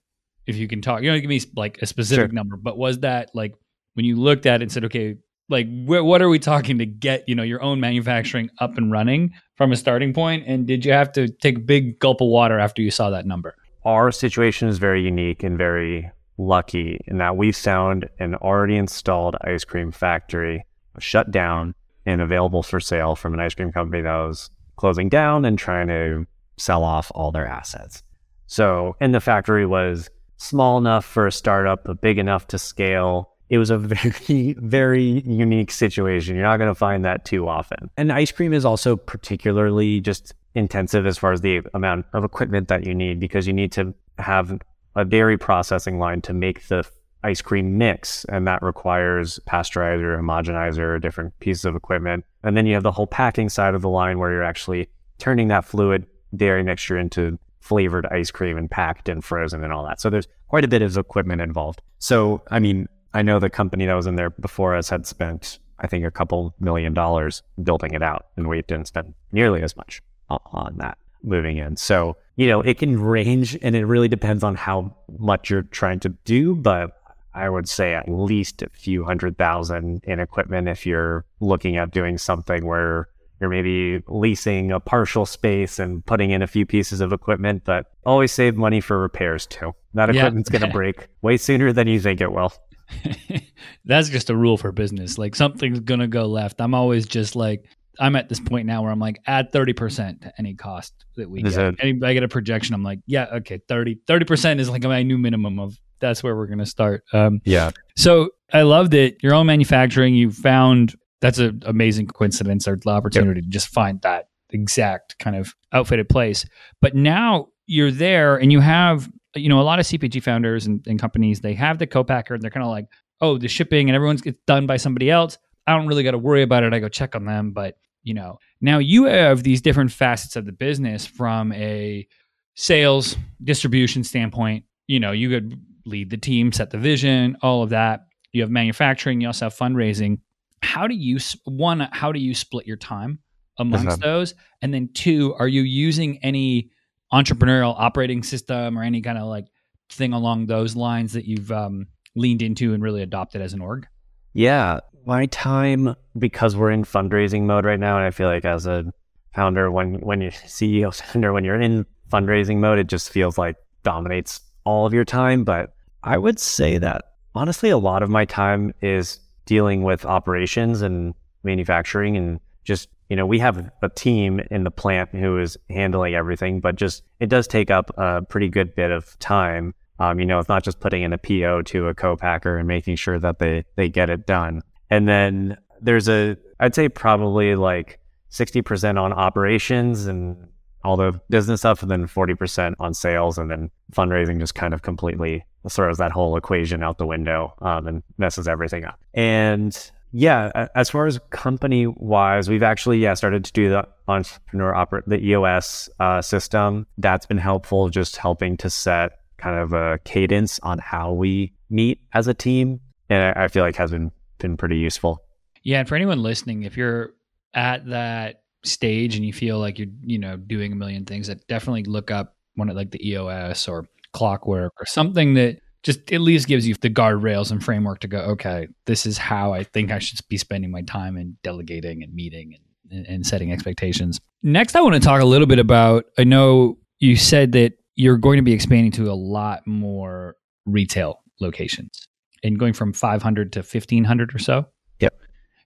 If 0.47 0.57
you 0.57 0.67
can 0.67 0.81
talk, 0.81 1.01
you 1.01 1.11
know, 1.11 1.19
give 1.19 1.29
me 1.29 1.41
like 1.55 1.81
a 1.81 1.87
specific 1.87 2.29
sure. 2.29 2.33
number. 2.33 2.55
But 2.55 2.77
was 2.77 2.99
that 2.99 3.31
like 3.33 3.55
when 3.95 4.05
you 4.05 4.15
looked 4.15 4.45
at 4.45 4.61
it 4.61 4.63
and 4.63 4.71
said, 4.71 4.85
okay, 4.85 5.17
like 5.49 5.67
wh- 5.67 6.05
what 6.05 6.21
are 6.21 6.29
we 6.29 6.39
talking 6.39 6.77
to 6.77 6.85
get 6.85 7.27
you 7.27 7.35
know 7.35 7.43
your 7.43 7.61
own 7.61 7.79
manufacturing 7.79 8.49
up 8.59 8.77
and 8.77 8.91
running 8.91 9.31
from 9.55 9.71
a 9.71 9.75
starting 9.75 10.13
point? 10.13 10.43
And 10.47 10.65
did 10.65 10.85
you 10.85 10.93
have 10.93 11.11
to 11.13 11.27
take 11.27 11.57
a 11.57 11.61
big 11.61 11.99
gulp 11.99 12.21
of 12.21 12.27
water 12.27 12.59
after 12.59 12.81
you 12.81 12.91
saw 12.91 13.09
that 13.09 13.25
number? 13.25 13.55
Our 13.83 14.11
situation 14.11 14.67
is 14.67 14.77
very 14.77 15.03
unique 15.03 15.43
and 15.43 15.57
very 15.57 16.09
lucky 16.37 16.99
in 17.07 17.17
that 17.17 17.37
we 17.37 17.51
found 17.51 18.09
an 18.19 18.35
already 18.35 18.75
installed 18.75 19.35
ice 19.41 19.63
cream 19.63 19.91
factory 19.91 20.65
shut 20.99 21.31
down 21.31 21.75
and 22.05 22.21
available 22.21 22.63
for 22.63 22.79
sale 22.79 23.15
from 23.15 23.33
an 23.33 23.39
ice 23.39 23.53
cream 23.53 23.71
company 23.71 24.01
that 24.01 24.15
was 24.15 24.49
closing 24.75 25.09
down 25.09 25.45
and 25.45 25.57
trying 25.57 25.87
to 25.87 26.25
sell 26.57 26.83
off 26.83 27.11
all 27.15 27.31
their 27.31 27.47
assets. 27.47 28.03
So, 28.47 28.95
and 28.99 29.13
the 29.13 29.19
factory 29.19 29.65
was 29.65 30.09
small 30.37 30.77
enough 30.77 31.05
for 31.05 31.27
a 31.27 31.31
startup, 31.31 31.83
but 31.85 32.01
big 32.01 32.17
enough 32.17 32.47
to 32.47 32.59
scale. 32.59 33.34
It 33.49 33.57
was 33.57 33.69
a 33.69 33.77
very, 33.79 34.55
very 34.59 35.21
unique 35.21 35.71
situation. 35.71 36.35
You're 36.35 36.45
not 36.45 36.57
going 36.57 36.71
to 36.71 36.75
find 36.75 37.05
that 37.05 37.25
too 37.25 37.47
often. 37.47 37.89
And 37.97 38.11
ice 38.11 38.31
cream 38.31 38.53
is 38.53 38.65
also 38.65 38.95
particularly 38.95 40.01
just 40.01 40.33
intensive 40.55 41.05
as 41.05 41.17
far 41.17 41.33
as 41.33 41.41
the 41.41 41.61
amount 41.73 42.05
of 42.13 42.23
equipment 42.23 42.69
that 42.69 42.85
you 42.85 42.95
need 42.95 43.19
because 43.19 43.45
you 43.45 43.53
need 43.53 43.71
to 43.73 43.93
have 44.17 44.59
a 44.95 45.03
dairy 45.03 45.37
processing 45.37 45.99
line 45.99 46.21
to 46.21 46.33
make 46.33 46.67
the 46.67 46.83
ice 47.25 47.41
cream 47.41 47.77
mix, 47.77 48.23
and 48.25 48.47
that 48.47 48.61
requires 48.61 49.39
pasteurizer, 49.47 50.17
homogenizer, 50.17 51.01
different 51.01 51.37
pieces 51.39 51.65
of 51.65 51.75
equipment. 51.75 52.23
And 52.43 52.55
then 52.55 52.65
you 52.65 52.75
have 52.75 52.83
the 52.83 52.91
whole 52.91 53.07
packing 53.07 53.49
side 53.49 53.73
of 53.73 53.81
the 53.81 53.89
line 53.89 54.19
where 54.19 54.31
you're 54.31 54.43
actually 54.43 54.87
turning 55.17 55.47
that 55.47 55.65
fluid 55.65 56.05
dairy 56.35 56.63
mixture 56.63 56.97
into 56.97 57.39
flavored 57.59 58.05
ice 58.07 58.29
cream 58.29 58.57
and 58.57 58.69
packed 58.69 59.09
and 59.09 59.23
frozen 59.23 59.63
and 59.63 59.73
all 59.73 59.83
that. 59.85 59.99
So 59.99 60.11
there's 60.11 60.27
quite 60.47 60.63
a 60.63 60.67
bit 60.67 60.83
of 60.83 60.95
equipment 60.97 61.41
involved. 61.41 61.81
So, 61.97 62.43
I 62.51 62.59
mean, 62.59 62.87
I 63.15 63.21
know 63.21 63.39
the 63.39 63.49
company 63.49 63.85
that 63.85 63.93
was 63.93 64.07
in 64.07 64.17
there 64.17 64.29
before 64.29 64.75
us 64.75 64.89
had 64.89 65.07
spent, 65.07 65.59
I 65.79 65.87
think, 65.87 66.05
a 66.05 66.11
couple 66.11 66.53
million 66.59 66.93
dollars 66.93 67.43
building 67.63 67.93
it 67.93 68.03
out, 68.03 68.27
and 68.35 68.49
we 68.49 68.61
didn't 68.61 68.87
spend 68.87 69.13
nearly 69.31 69.63
as 69.63 69.77
much 69.77 70.01
on 70.29 70.75
that 70.79 70.97
moving 71.23 71.57
in. 71.57 71.77
So, 71.77 72.17
you 72.35 72.47
know, 72.47 72.59
it 72.59 72.77
can 72.77 73.01
range 73.01 73.57
and 73.61 73.73
it 73.73 73.85
really 73.85 74.09
depends 74.09 74.43
on 74.43 74.55
how 74.55 74.95
much 75.17 75.49
you're 75.49 75.61
trying 75.61 76.01
to 76.01 76.09
do, 76.09 76.55
but 76.55 76.91
I 77.33 77.49
would 77.49 77.69
say 77.69 77.93
at 77.93 78.09
least 78.09 78.61
a 78.61 78.69
few 78.69 79.05
hundred 79.05 79.37
thousand 79.37 80.03
in 80.03 80.19
equipment 80.19 80.67
if 80.67 80.85
you're 80.85 81.25
looking 81.39 81.77
at 81.77 81.91
doing 81.91 82.17
something 82.17 82.65
where 82.65 83.07
you're 83.39 83.49
maybe 83.49 84.03
leasing 84.07 84.71
a 84.71 84.79
partial 84.81 85.25
space 85.25 85.79
and 85.79 86.05
putting 86.05 86.31
in 86.31 86.41
a 86.41 86.47
few 86.47 86.65
pieces 86.65 86.99
of 86.99 87.13
equipment, 87.13 87.63
but 87.63 87.87
always 88.05 88.33
save 88.33 88.57
money 88.57 88.81
for 88.81 88.99
repairs 88.99 89.45
too. 89.45 89.73
That 89.93 90.09
equipment's 90.09 90.49
yeah. 90.51 90.59
going 90.59 90.69
to 90.69 90.73
break 90.73 91.07
way 91.21 91.37
sooner 91.37 91.71
than 91.71 91.87
you 91.87 91.99
think 91.99 92.19
it 92.19 92.31
will. 92.31 92.53
That's 93.85 94.09
just 94.09 94.29
a 94.29 94.35
rule 94.35 94.57
for 94.57 94.71
business. 94.71 95.17
Like 95.17 95.35
something's 95.35 95.79
going 95.79 95.99
to 95.99 96.07
go 96.07 96.25
left. 96.25 96.61
I'm 96.61 96.73
always 96.73 97.05
just 97.05 97.35
like, 97.35 97.65
I'm 97.99 98.15
at 98.15 98.29
this 98.29 98.39
point 98.39 98.67
now 98.67 98.81
where 98.83 98.91
I'm 98.91 98.99
like, 98.99 99.19
add 99.25 99.51
30% 99.51 100.21
to 100.21 100.33
any 100.37 100.53
cost 100.53 100.93
that 101.15 101.29
we 101.29 101.43
is 101.43 101.55
get. 101.55 101.75
It, 101.79 102.03
I 102.03 102.13
get 102.13 102.23
a 102.23 102.27
projection. 102.27 102.73
I'm 102.75 102.83
like, 102.83 102.99
yeah, 103.05 103.25
okay, 103.35 103.59
30, 103.67 103.99
30% 104.07 104.59
is 104.59 104.69
like 104.69 104.83
my 104.83 105.03
new 105.03 105.17
minimum 105.17 105.59
of 105.59 105.77
that's 105.99 106.23
where 106.23 106.35
we're 106.35 106.47
going 106.47 106.59
to 106.59 106.65
start. 106.65 107.03
Um, 107.13 107.39
yeah. 107.45 107.71
So 107.95 108.31
I 108.51 108.63
loved 108.63 108.93
it. 108.93 109.17
Your 109.23 109.33
own 109.33 109.45
manufacturing, 109.45 110.13
you 110.13 110.31
found 110.31 110.95
that's 111.21 111.39
an 111.39 111.61
amazing 111.65 112.07
coincidence 112.07 112.67
or 112.67 112.77
opportunity 112.85 113.39
yep. 113.39 113.45
to 113.45 113.49
just 113.49 113.69
find 113.69 114.01
that 114.01 114.27
exact 114.49 115.17
kind 115.19 115.35
of 115.35 115.55
outfitted 115.71 116.09
place. 116.09 116.45
But 116.81 116.95
now 116.95 117.47
you're 117.65 117.91
there 117.91 118.35
and 118.37 118.51
you 118.51 118.59
have, 118.59 119.09
you 119.35 119.49
know, 119.49 119.59
a 119.59 119.63
lot 119.63 119.79
of 119.79 119.85
CPG 119.85 120.23
founders 120.23 120.65
and, 120.65 120.85
and 120.87 120.99
companies, 120.99 121.41
they 121.41 121.53
have 121.53 121.79
the 121.79 121.87
co-packer 121.87 122.33
and 122.33 122.43
they're 122.43 122.51
kind 122.51 122.65
of 122.65 122.69
like, 122.69 122.87
oh, 123.21 123.37
the 123.37 123.47
shipping 123.47 123.89
and 123.89 123.95
everyone's 123.95 124.21
gets 124.21 124.39
done 124.47 124.67
by 124.67 124.77
somebody 124.77 125.09
else. 125.09 125.37
I 125.67 125.75
don't 125.75 125.87
really 125.87 126.03
got 126.03 126.11
to 126.11 126.17
worry 126.17 126.43
about 126.43 126.63
it. 126.63 126.73
I 126.73 126.79
go 126.79 126.89
check 126.89 127.15
on 127.15 127.25
them. 127.25 127.51
But 127.51 127.77
you 128.03 128.13
know, 128.13 128.39
now 128.61 128.77
you 128.77 129.05
have 129.05 129.43
these 129.43 129.61
different 129.61 129.91
facets 129.91 130.35
of 130.35 130.45
the 130.45 130.51
business 130.51 131.05
from 131.05 131.51
a 131.53 132.07
sales 132.55 133.17
distribution 133.43 134.03
standpoint. 134.03 134.65
You 134.87 134.99
know, 134.99 135.11
you 135.11 135.29
could 135.29 135.59
lead 135.85 136.09
the 136.11 136.17
team, 136.17 136.51
set 136.51 136.69
the 136.69 136.77
vision, 136.77 137.37
all 137.41 137.63
of 137.63 137.71
that. 137.71 138.01
You 138.31 138.41
have 138.41 138.51
manufacturing, 138.51 139.21
you 139.21 139.27
also 139.27 139.45
have 139.45 139.55
fundraising. 139.55 140.19
How 140.61 140.87
do 140.87 140.95
you 140.95 141.19
one 141.45 141.87
how 141.91 142.11
do 142.11 142.19
you 142.19 142.35
split 142.35 142.67
your 142.67 142.77
time 142.77 143.19
amongst 143.57 144.01
those? 144.01 144.35
And 144.61 144.73
then 144.73 144.89
two, 144.93 145.33
are 145.35 145.47
you 145.47 145.61
using 145.61 146.19
any 146.23 146.71
entrepreneurial 147.15 147.73
operating 147.77 148.23
system 148.23 148.77
or 148.77 148.83
any 148.83 149.01
kind 149.01 149.17
of 149.17 149.25
like 149.25 149.47
thing 149.89 150.11
along 150.11 150.47
those 150.47 150.75
lines 150.75 151.13
that 151.13 151.25
you've 151.25 151.51
um, 151.51 151.87
leaned 152.15 152.41
into 152.41 152.73
and 152.73 152.83
really 152.83 153.01
adopted 153.01 153.41
as 153.41 153.53
an 153.53 153.61
org? 153.61 153.87
Yeah, 154.33 154.81
my 155.05 155.27
time 155.27 155.95
because 156.17 156.55
we're 156.55 156.71
in 156.71 156.83
fundraising 156.83 157.43
mode 157.43 157.63
right 157.63 157.79
now, 157.79 157.97
and 157.97 158.05
I 158.05 158.11
feel 158.11 158.27
like 158.27 158.43
as 158.43 158.67
a 158.67 158.91
founder, 159.33 159.71
when 159.71 159.95
when 160.01 160.21
you 160.21 160.29
CEO 160.31 160.93
founder, 160.93 161.31
when 161.31 161.45
you're 161.45 161.59
in 161.59 161.85
fundraising 162.11 162.57
mode, 162.57 162.79
it 162.79 162.87
just 162.87 163.09
feels 163.09 163.37
like 163.37 163.55
dominates 163.83 164.41
all 164.65 164.85
of 164.85 164.93
your 164.93 165.05
time. 165.05 165.45
But 165.45 165.73
I 166.03 166.17
would 166.17 166.39
say 166.39 166.77
that 166.79 167.05
honestly, 167.33 167.69
a 167.69 167.77
lot 167.77 168.03
of 168.03 168.09
my 168.09 168.25
time 168.25 168.73
is 168.81 169.19
dealing 169.45 169.83
with 169.83 170.05
operations 170.05 170.81
and 170.81 171.13
manufacturing 171.43 172.17
and 172.17 172.39
just 172.63 172.89
you 173.09 173.15
know 173.15 173.25
we 173.25 173.39
have 173.39 173.69
a 173.81 173.89
team 173.89 174.41
in 174.51 174.63
the 174.63 174.71
plant 174.71 175.09
who 175.11 175.37
is 175.39 175.57
handling 175.69 176.15
everything 176.15 176.59
but 176.59 176.75
just 176.75 177.03
it 177.19 177.27
does 177.27 177.47
take 177.47 177.69
up 177.71 177.91
a 177.97 178.21
pretty 178.23 178.49
good 178.49 178.73
bit 178.75 178.91
of 178.91 179.17
time 179.19 179.73
um, 179.99 180.19
you 180.19 180.25
know 180.25 180.39
it's 180.39 180.49
not 180.49 180.63
just 180.63 180.79
putting 180.79 181.03
in 181.03 181.13
a 181.13 181.17
po 181.17 181.61
to 181.61 181.87
a 181.87 181.93
co-packer 181.93 182.57
and 182.57 182.67
making 182.67 182.95
sure 182.95 183.19
that 183.19 183.39
they 183.39 183.63
they 183.75 183.89
get 183.89 184.09
it 184.09 184.25
done 184.25 184.61
and 184.89 185.07
then 185.07 185.57
there's 185.81 186.09
a, 186.09 186.37
I'd 186.59 186.75
say 186.75 186.89
probably 186.89 187.55
like 187.55 187.99
60% 188.31 188.99
on 188.99 189.13
operations 189.13 190.07
and 190.07 190.47
all 190.83 190.97
the 190.97 191.19
business 191.29 191.61
stuff, 191.61 191.81
and 191.81 191.89
then 191.89 192.07
40% 192.07 192.75
on 192.79 192.93
sales. 192.93 193.37
And 193.37 193.49
then 193.49 193.71
fundraising 193.93 194.39
just 194.39 194.55
kind 194.55 194.73
of 194.73 194.83
completely 194.83 195.43
throws 195.67 195.97
that 195.97 196.11
whole 196.11 196.37
equation 196.37 196.83
out 196.83 196.99
the 196.99 197.07
window 197.07 197.53
um, 197.61 197.87
and 197.87 198.03
messes 198.17 198.47
everything 198.47 198.85
up. 198.85 198.99
And 199.13 199.91
yeah, 200.11 200.67
as 200.75 200.89
far 200.89 201.07
as 201.07 201.19
company 201.29 201.87
wise, 201.87 202.49
we've 202.49 202.63
actually 202.63 202.99
yeah 202.99 203.13
started 203.13 203.43
to 203.45 203.51
do 203.53 203.69
the 203.69 203.87
entrepreneur 204.07 204.73
operate 204.73 205.03
the 205.07 205.23
EOS 205.23 205.89
uh, 205.99 206.21
system. 206.21 206.87
That's 206.97 207.25
been 207.25 207.37
helpful, 207.37 207.89
just 207.89 208.17
helping 208.17 208.57
to 208.57 208.69
set 208.69 209.11
kind 209.37 209.59
of 209.59 209.73
a 209.73 209.99
cadence 210.05 210.59
on 210.63 210.79
how 210.79 211.11
we 211.11 211.53
meet 211.69 211.99
as 212.13 212.27
a 212.27 212.33
team, 212.33 212.79
and 213.09 213.37
I, 213.37 213.45
I 213.45 213.47
feel 213.47 213.63
like 213.63 213.75
has 213.75 213.91
been 213.91 214.11
been 214.39 214.57
pretty 214.57 214.77
useful. 214.77 215.21
Yeah, 215.63 215.79
and 215.79 215.87
for 215.87 215.95
anyone 215.95 216.21
listening, 216.21 216.63
if 216.63 216.77
you're 216.77 217.11
at 217.53 217.87
that 217.87 218.43
stage 218.63 219.15
and 219.15 219.25
you 219.25 219.33
feel 219.33 219.59
like 219.59 219.79
you're, 219.79 219.87
you 220.01 220.19
know, 220.19 220.37
doing 220.37 220.71
a 220.71 220.75
million 220.75 221.05
things, 221.05 221.27
that 221.27 221.47
definitely 221.47 221.83
look 221.83 222.11
up 222.11 222.35
one 222.55 222.69
of 222.69 222.75
like 222.75 222.91
the 222.91 223.09
EOS 223.09 223.67
or 223.67 223.87
Clockwork 224.13 224.73
or 224.79 224.85
something 224.85 225.33
that 225.33 225.59
just 225.85 226.11
at 226.11 226.19
least 226.19 226.47
gives 226.47 226.67
you 226.67 226.73
the 226.73 226.89
guardrails 226.89 227.51
and 227.51 227.63
framework 227.63 227.99
to 227.99 228.07
go, 228.07 228.17
okay, 228.17 228.67
this 228.87 229.05
is 229.05 229.19
how 229.19 229.53
I 229.53 229.63
think 229.63 229.91
I 229.91 229.99
should 229.99 230.19
be 230.27 230.37
spending 230.37 230.71
my 230.71 230.81
time 230.81 231.15
and 231.15 231.39
delegating 231.43 232.01
and 232.01 232.11
meeting 232.11 232.57
and, 232.89 233.05
and 233.05 233.25
setting 233.25 233.51
expectations. 233.51 234.19
Next, 234.41 234.75
I 234.75 234.81
want 234.81 234.95
to 234.95 234.99
talk 234.99 235.21
a 235.21 235.25
little 235.25 235.45
bit 235.45 235.59
about 235.59 236.05
I 236.17 236.23
know 236.23 236.79
you 236.97 237.15
said 237.15 237.51
that 237.51 237.73
you're 237.95 238.17
going 238.17 238.37
to 238.37 238.41
be 238.41 238.51
expanding 238.51 238.91
to 238.93 239.11
a 239.11 239.13
lot 239.13 239.65
more 239.67 240.35
retail 240.65 241.21
locations 241.39 242.07
and 242.43 242.57
going 242.57 242.73
from 242.73 242.91
500 242.91 243.53
to 243.53 243.59
1500 243.59 244.33
or 244.33 244.39
so. 244.39 244.65
Yep. 244.99 245.13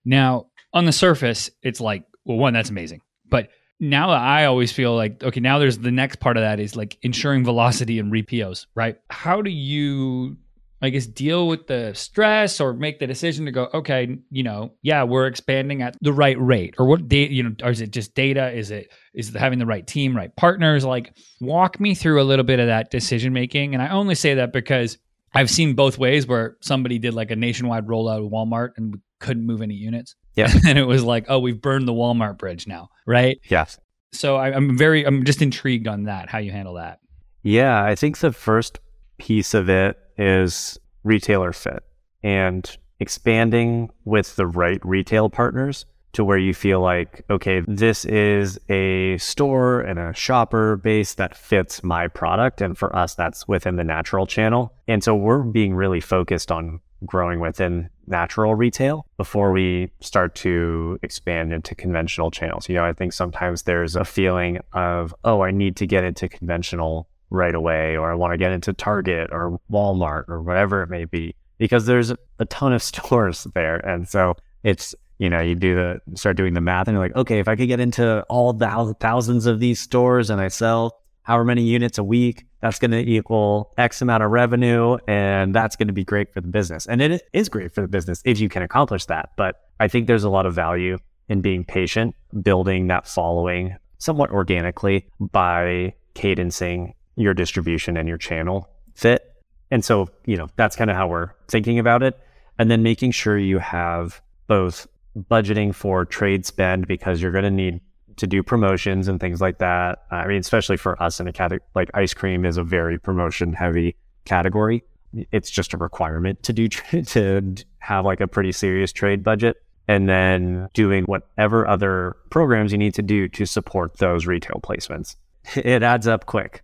Now, 0.04 0.48
on 0.74 0.84
the 0.84 0.92
surface, 0.92 1.50
it's 1.64 1.80
like, 1.80 2.04
well, 2.26 2.38
one, 2.38 2.54
that's 2.54 2.70
amazing. 2.70 3.02
But 3.28 3.50
now 3.80 4.10
I 4.10 4.46
always 4.46 4.72
feel 4.72 4.96
like, 4.96 5.24
okay, 5.24 5.40
now 5.40 5.60
there's 5.60 5.78
the 5.78 5.92
next 5.92 6.20
part 6.20 6.38
of 6.38 6.42
that 6.42 6.60
is 6.60 6.76
like 6.76 6.98
ensuring 7.02 7.46
velocity 7.46 8.00
and 8.00 8.12
repos, 8.12 8.68
right? 8.76 8.98
How 9.10 9.42
do 9.42 9.50
you, 9.50 10.38
I 10.82 10.90
guess, 10.90 11.06
deal 11.06 11.48
with 11.48 11.68
the 11.68 11.94
stress 11.94 12.60
or 12.60 12.74
make 12.74 13.00
the 13.00 13.08
decision 13.08 13.46
to 13.46 13.52
go, 13.52 13.70
okay, 13.74 14.18
you 14.32 14.44
know, 14.44 14.74
yeah, 14.82 15.04
we're 15.04 15.28
expanding 15.28 15.82
at 15.82 15.96
the 16.02 16.14
right 16.14 16.40
rate 16.40 16.76
or 16.78 16.88
what 16.88 17.08
data, 17.08 17.34
you 17.34 17.44
know, 17.44 17.56
or 17.64 17.70
is 17.70 17.80
it 17.80 17.92
just 17.92 18.16
data? 18.16 18.52
Is 18.52 18.72
it, 18.72 18.92
is 19.14 19.34
it 19.34 19.40
having 19.40 19.60
the 19.60 19.66
right 19.66 19.86
team, 19.86 20.16
right 20.16 20.36
partners? 20.36 20.84
Like 20.84 21.14
walk 21.40 21.80
me 21.80 21.96
through 21.96 22.22
a 22.22 22.24
little 22.24 22.46
bit 22.46 22.60
of 22.60 22.68
that 22.68 22.92
decision 22.92 23.32
making. 23.32 23.74
And 23.76 23.82
I 23.82 23.90
only 23.90 24.16
say 24.16 24.34
that 24.36 24.52
because 24.52 24.98
I've 25.34 25.50
seen 25.50 25.74
both 25.76 25.98
ways 25.98 26.28
where 26.28 26.58
somebody 26.62 27.00
did 27.00 27.14
like 27.14 27.32
a 27.32 27.36
nationwide 27.36 27.88
rollout 27.88 28.26
of 28.26 28.32
Walmart 28.32 28.72
and 28.78 29.00
couldn't 29.20 29.46
move 29.46 29.62
any 29.62 29.76
units. 29.76 30.16
Yeah. 30.40 30.54
and 30.68 30.78
it 30.78 30.86
was 30.86 31.04
like, 31.04 31.26
oh, 31.28 31.40
we've 31.40 31.62
burned 31.62 31.88
the 31.88 31.94
Walmart 31.94 32.38
bridge 32.38 32.68
now, 32.68 32.90
right? 33.06 33.40
Yes. 33.50 33.78
So 34.12 34.38
I, 34.38 34.54
I'm 34.54 34.78
very, 34.78 35.06
I'm 35.06 35.26
just 35.26 35.42
intrigued 35.42 35.88
on 35.88 36.04
that, 36.04 36.30
how 36.30 36.40
you 36.40 36.52
handle 36.52 36.76
that. 36.76 37.00
Yeah, 37.44 37.84
I 37.84 37.96
think 37.96 38.18
the 38.20 38.32
first 38.32 38.80
piece 39.18 39.54
of 39.54 39.70
it 39.70 39.98
is 40.18 40.80
retailer 41.04 41.54
fit 41.54 41.84
and 42.24 42.78
expanding 43.00 43.90
with 44.06 44.36
the 44.36 44.48
right 44.48 44.80
retail 44.84 45.30
partners 45.30 45.86
to 46.12 46.26
where 46.26 46.38
you 46.38 46.54
feel 46.54 46.82
like, 46.82 47.24
okay, 47.30 47.62
this 47.68 48.04
is 48.06 48.60
a 48.68 49.18
store 49.20 49.82
and 49.82 50.00
a 50.00 50.14
shopper 50.14 50.76
base 50.76 51.14
that 51.14 51.38
fits 51.38 51.84
my 51.84 52.08
product. 52.08 52.62
And 52.62 52.78
for 52.78 52.94
us, 52.96 53.14
that's 53.14 53.48
within 53.48 53.76
the 53.76 53.84
natural 53.84 54.26
channel. 54.26 54.74
And 54.88 55.04
so 55.04 55.16
we're 55.16 55.44
being 55.44 55.76
really 55.76 56.02
focused 56.02 56.52
on 56.52 56.82
growing 57.06 57.40
within 57.40 57.90
natural 58.08 58.56
retail 58.56 59.06
before 59.18 59.52
we 59.52 59.92
start 60.02 60.36
to 60.36 61.00
expand 61.04 61.54
into 61.54 61.76
conventional 61.76 62.32
channels. 62.32 62.68
You 62.68 62.76
know, 62.76 62.86
I 62.86 62.94
think 62.94 63.14
sometimes 63.14 63.64
there's 63.64 63.96
a 63.96 64.04
feeling 64.04 64.60
of, 64.74 65.14
oh, 65.24 65.42
I 65.42 65.52
need 65.52 65.76
to 65.78 65.88
get 65.88 66.04
into 66.04 66.28
conventional 66.28 67.08
right 67.30 67.54
away, 67.54 67.96
or 67.96 68.12
I 68.12 68.16
want 68.16 68.34
to 68.34 68.38
get 68.38 68.52
into 68.52 68.74
Target 68.74 69.30
or 69.32 69.60
Walmart 69.72 70.28
or 70.28 70.42
whatever 70.42 70.82
it 70.82 70.90
may 70.90 71.06
be, 71.06 71.36
because 71.58 71.86
there's 71.86 72.12
a 72.40 72.46
ton 72.46 72.74
of 72.74 72.82
stores 72.84 73.48
there. 73.54 73.78
And 73.78 74.08
so 74.08 74.36
it's, 74.64 74.96
you 75.20 75.30
know, 75.30 75.40
you 75.40 75.56
do 75.56 75.76
the 75.76 76.02
start 76.16 76.38
doing 76.38 76.54
the 76.54 76.62
math 76.62 76.88
and 76.88 76.96
you're 76.96 77.06
like, 77.06 77.16
okay, 77.16 77.40
if 77.40 77.48
I 77.48 77.56
could 77.56 77.68
get 77.68 77.80
into 77.80 78.24
all 78.24 78.54
the 78.54 78.96
thousands 79.00 79.46
of 79.46 79.60
these 79.60 79.80
stores 79.80 80.30
and 80.30 80.42
I 80.42 80.48
sell 80.48 81.00
however 81.24 81.46
many 81.46 81.64
units 81.64 81.98
a 81.98 82.04
week, 82.04 82.46
that's 82.62 82.80
going 82.80 82.92
to 82.92 83.00
equal 83.00 83.74
X 83.78 84.02
amount 84.02 84.24
of 84.24 84.32
revenue. 84.32 84.98
And 85.08 85.54
that's 85.54 85.76
going 85.76 85.88
to 85.88 85.94
be 85.94 86.04
great 86.04 86.34
for 86.34 86.42
the 86.42 86.48
business. 86.48 86.86
And 86.86 87.02
it 87.02 87.28
is 87.34 87.50
great 87.50 87.74
for 87.74 87.82
the 87.82 87.88
business 87.88 88.22
if 88.26 88.40
you 88.40 88.50
can 88.50 88.62
accomplish 88.62 89.06
that. 89.06 89.32
But 89.38 89.56
I 89.80 89.88
think 89.88 90.08
there's 90.08 90.24
a 90.24 90.30
lot 90.30 90.46
of 90.46 90.54
value 90.54 90.98
in 91.30 91.42
being 91.42 91.64
patient, 91.64 92.16
building 92.42 92.88
that 92.88 93.08
following 93.08 93.78
somewhat 93.98 94.32
organically 94.32 95.08
by 95.20 95.94
cadencing 96.16 96.94
your 97.16 97.34
distribution 97.34 97.98
and 97.98 98.08
your 98.08 98.18
channel 98.18 98.70
fit. 98.96 99.24
And 99.72 99.86
so, 99.86 100.10
you 100.26 100.36
know, 100.36 100.48
that's 100.56 100.76
kind 100.76 100.90
of 100.90 100.96
how 100.96 101.08
we're 101.08 101.32
thinking 101.48 101.80
about 101.80 102.02
it. 102.02 102.20
And 102.58 102.72
then 102.72 102.82
making 102.82 103.12
sure 103.12 103.38
you 103.38 103.60
have 103.60 104.22
both 104.48 104.88
budgeting 105.30 105.74
for 105.74 106.06
trade 106.06 106.46
spend 106.46 106.88
because 106.88 107.22
you're 107.22 107.32
going 107.32 107.44
to 107.44 107.52
need 107.52 107.82
to 108.20 108.28
do 108.28 108.44
promotions 108.44 109.08
and 109.08 109.20
things 109.20 109.42
like 109.42 109.58
that. 109.60 110.04
I 110.12 110.28
mean, 110.28 110.40
especially 110.40 110.78
for 110.78 111.02
us 111.02 111.20
in 111.20 111.28
a 111.28 111.34
category 111.34 111.66
like 111.76 111.90
ice 111.94 112.14
cream 112.14 112.46
is 112.46 112.58
a 112.58 112.64
very 112.64 113.00
promotion 113.00 113.54
heavy 113.54 113.96
category. 114.26 114.84
It's 115.32 115.50
just 115.50 115.74
a 115.74 115.78
requirement 115.78 116.44
to 116.44 116.54
do 116.54 116.68
to 116.70 117.56
have 117.80 118.06
like 118.06 118.22
a 118.22 118.28
pretty 118.28 118.52
serious 118.52 118.92
trade 118.92 119.24
budget 119.24 119.58
and 119.88 120.08
then 120.08 120.70
doing 120.74 121.06
whatever 121.06 121.68
other 121.68 122.16
programs 122.30 122.72
you 122.72 122.78
need 122.78 122.94
to 122.94 123.02
do 123.02 123.28
to 123.30 123.46
support 123.46 123.98
those 123.98 124.26
retail 124.26 124.60
placements. 124.64 125.16
It 125.56 125.82
adds 125.82 126.06
up 126.06 126.28
quick. 126.28 126.64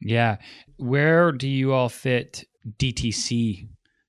Yeah. 0.00 0.36
Where 0.76 1.32
do 1.32 1.48
you 1.48 1.72
all 1.72 1.88
fit 1.88 2.44
DTC, 2.78 3.66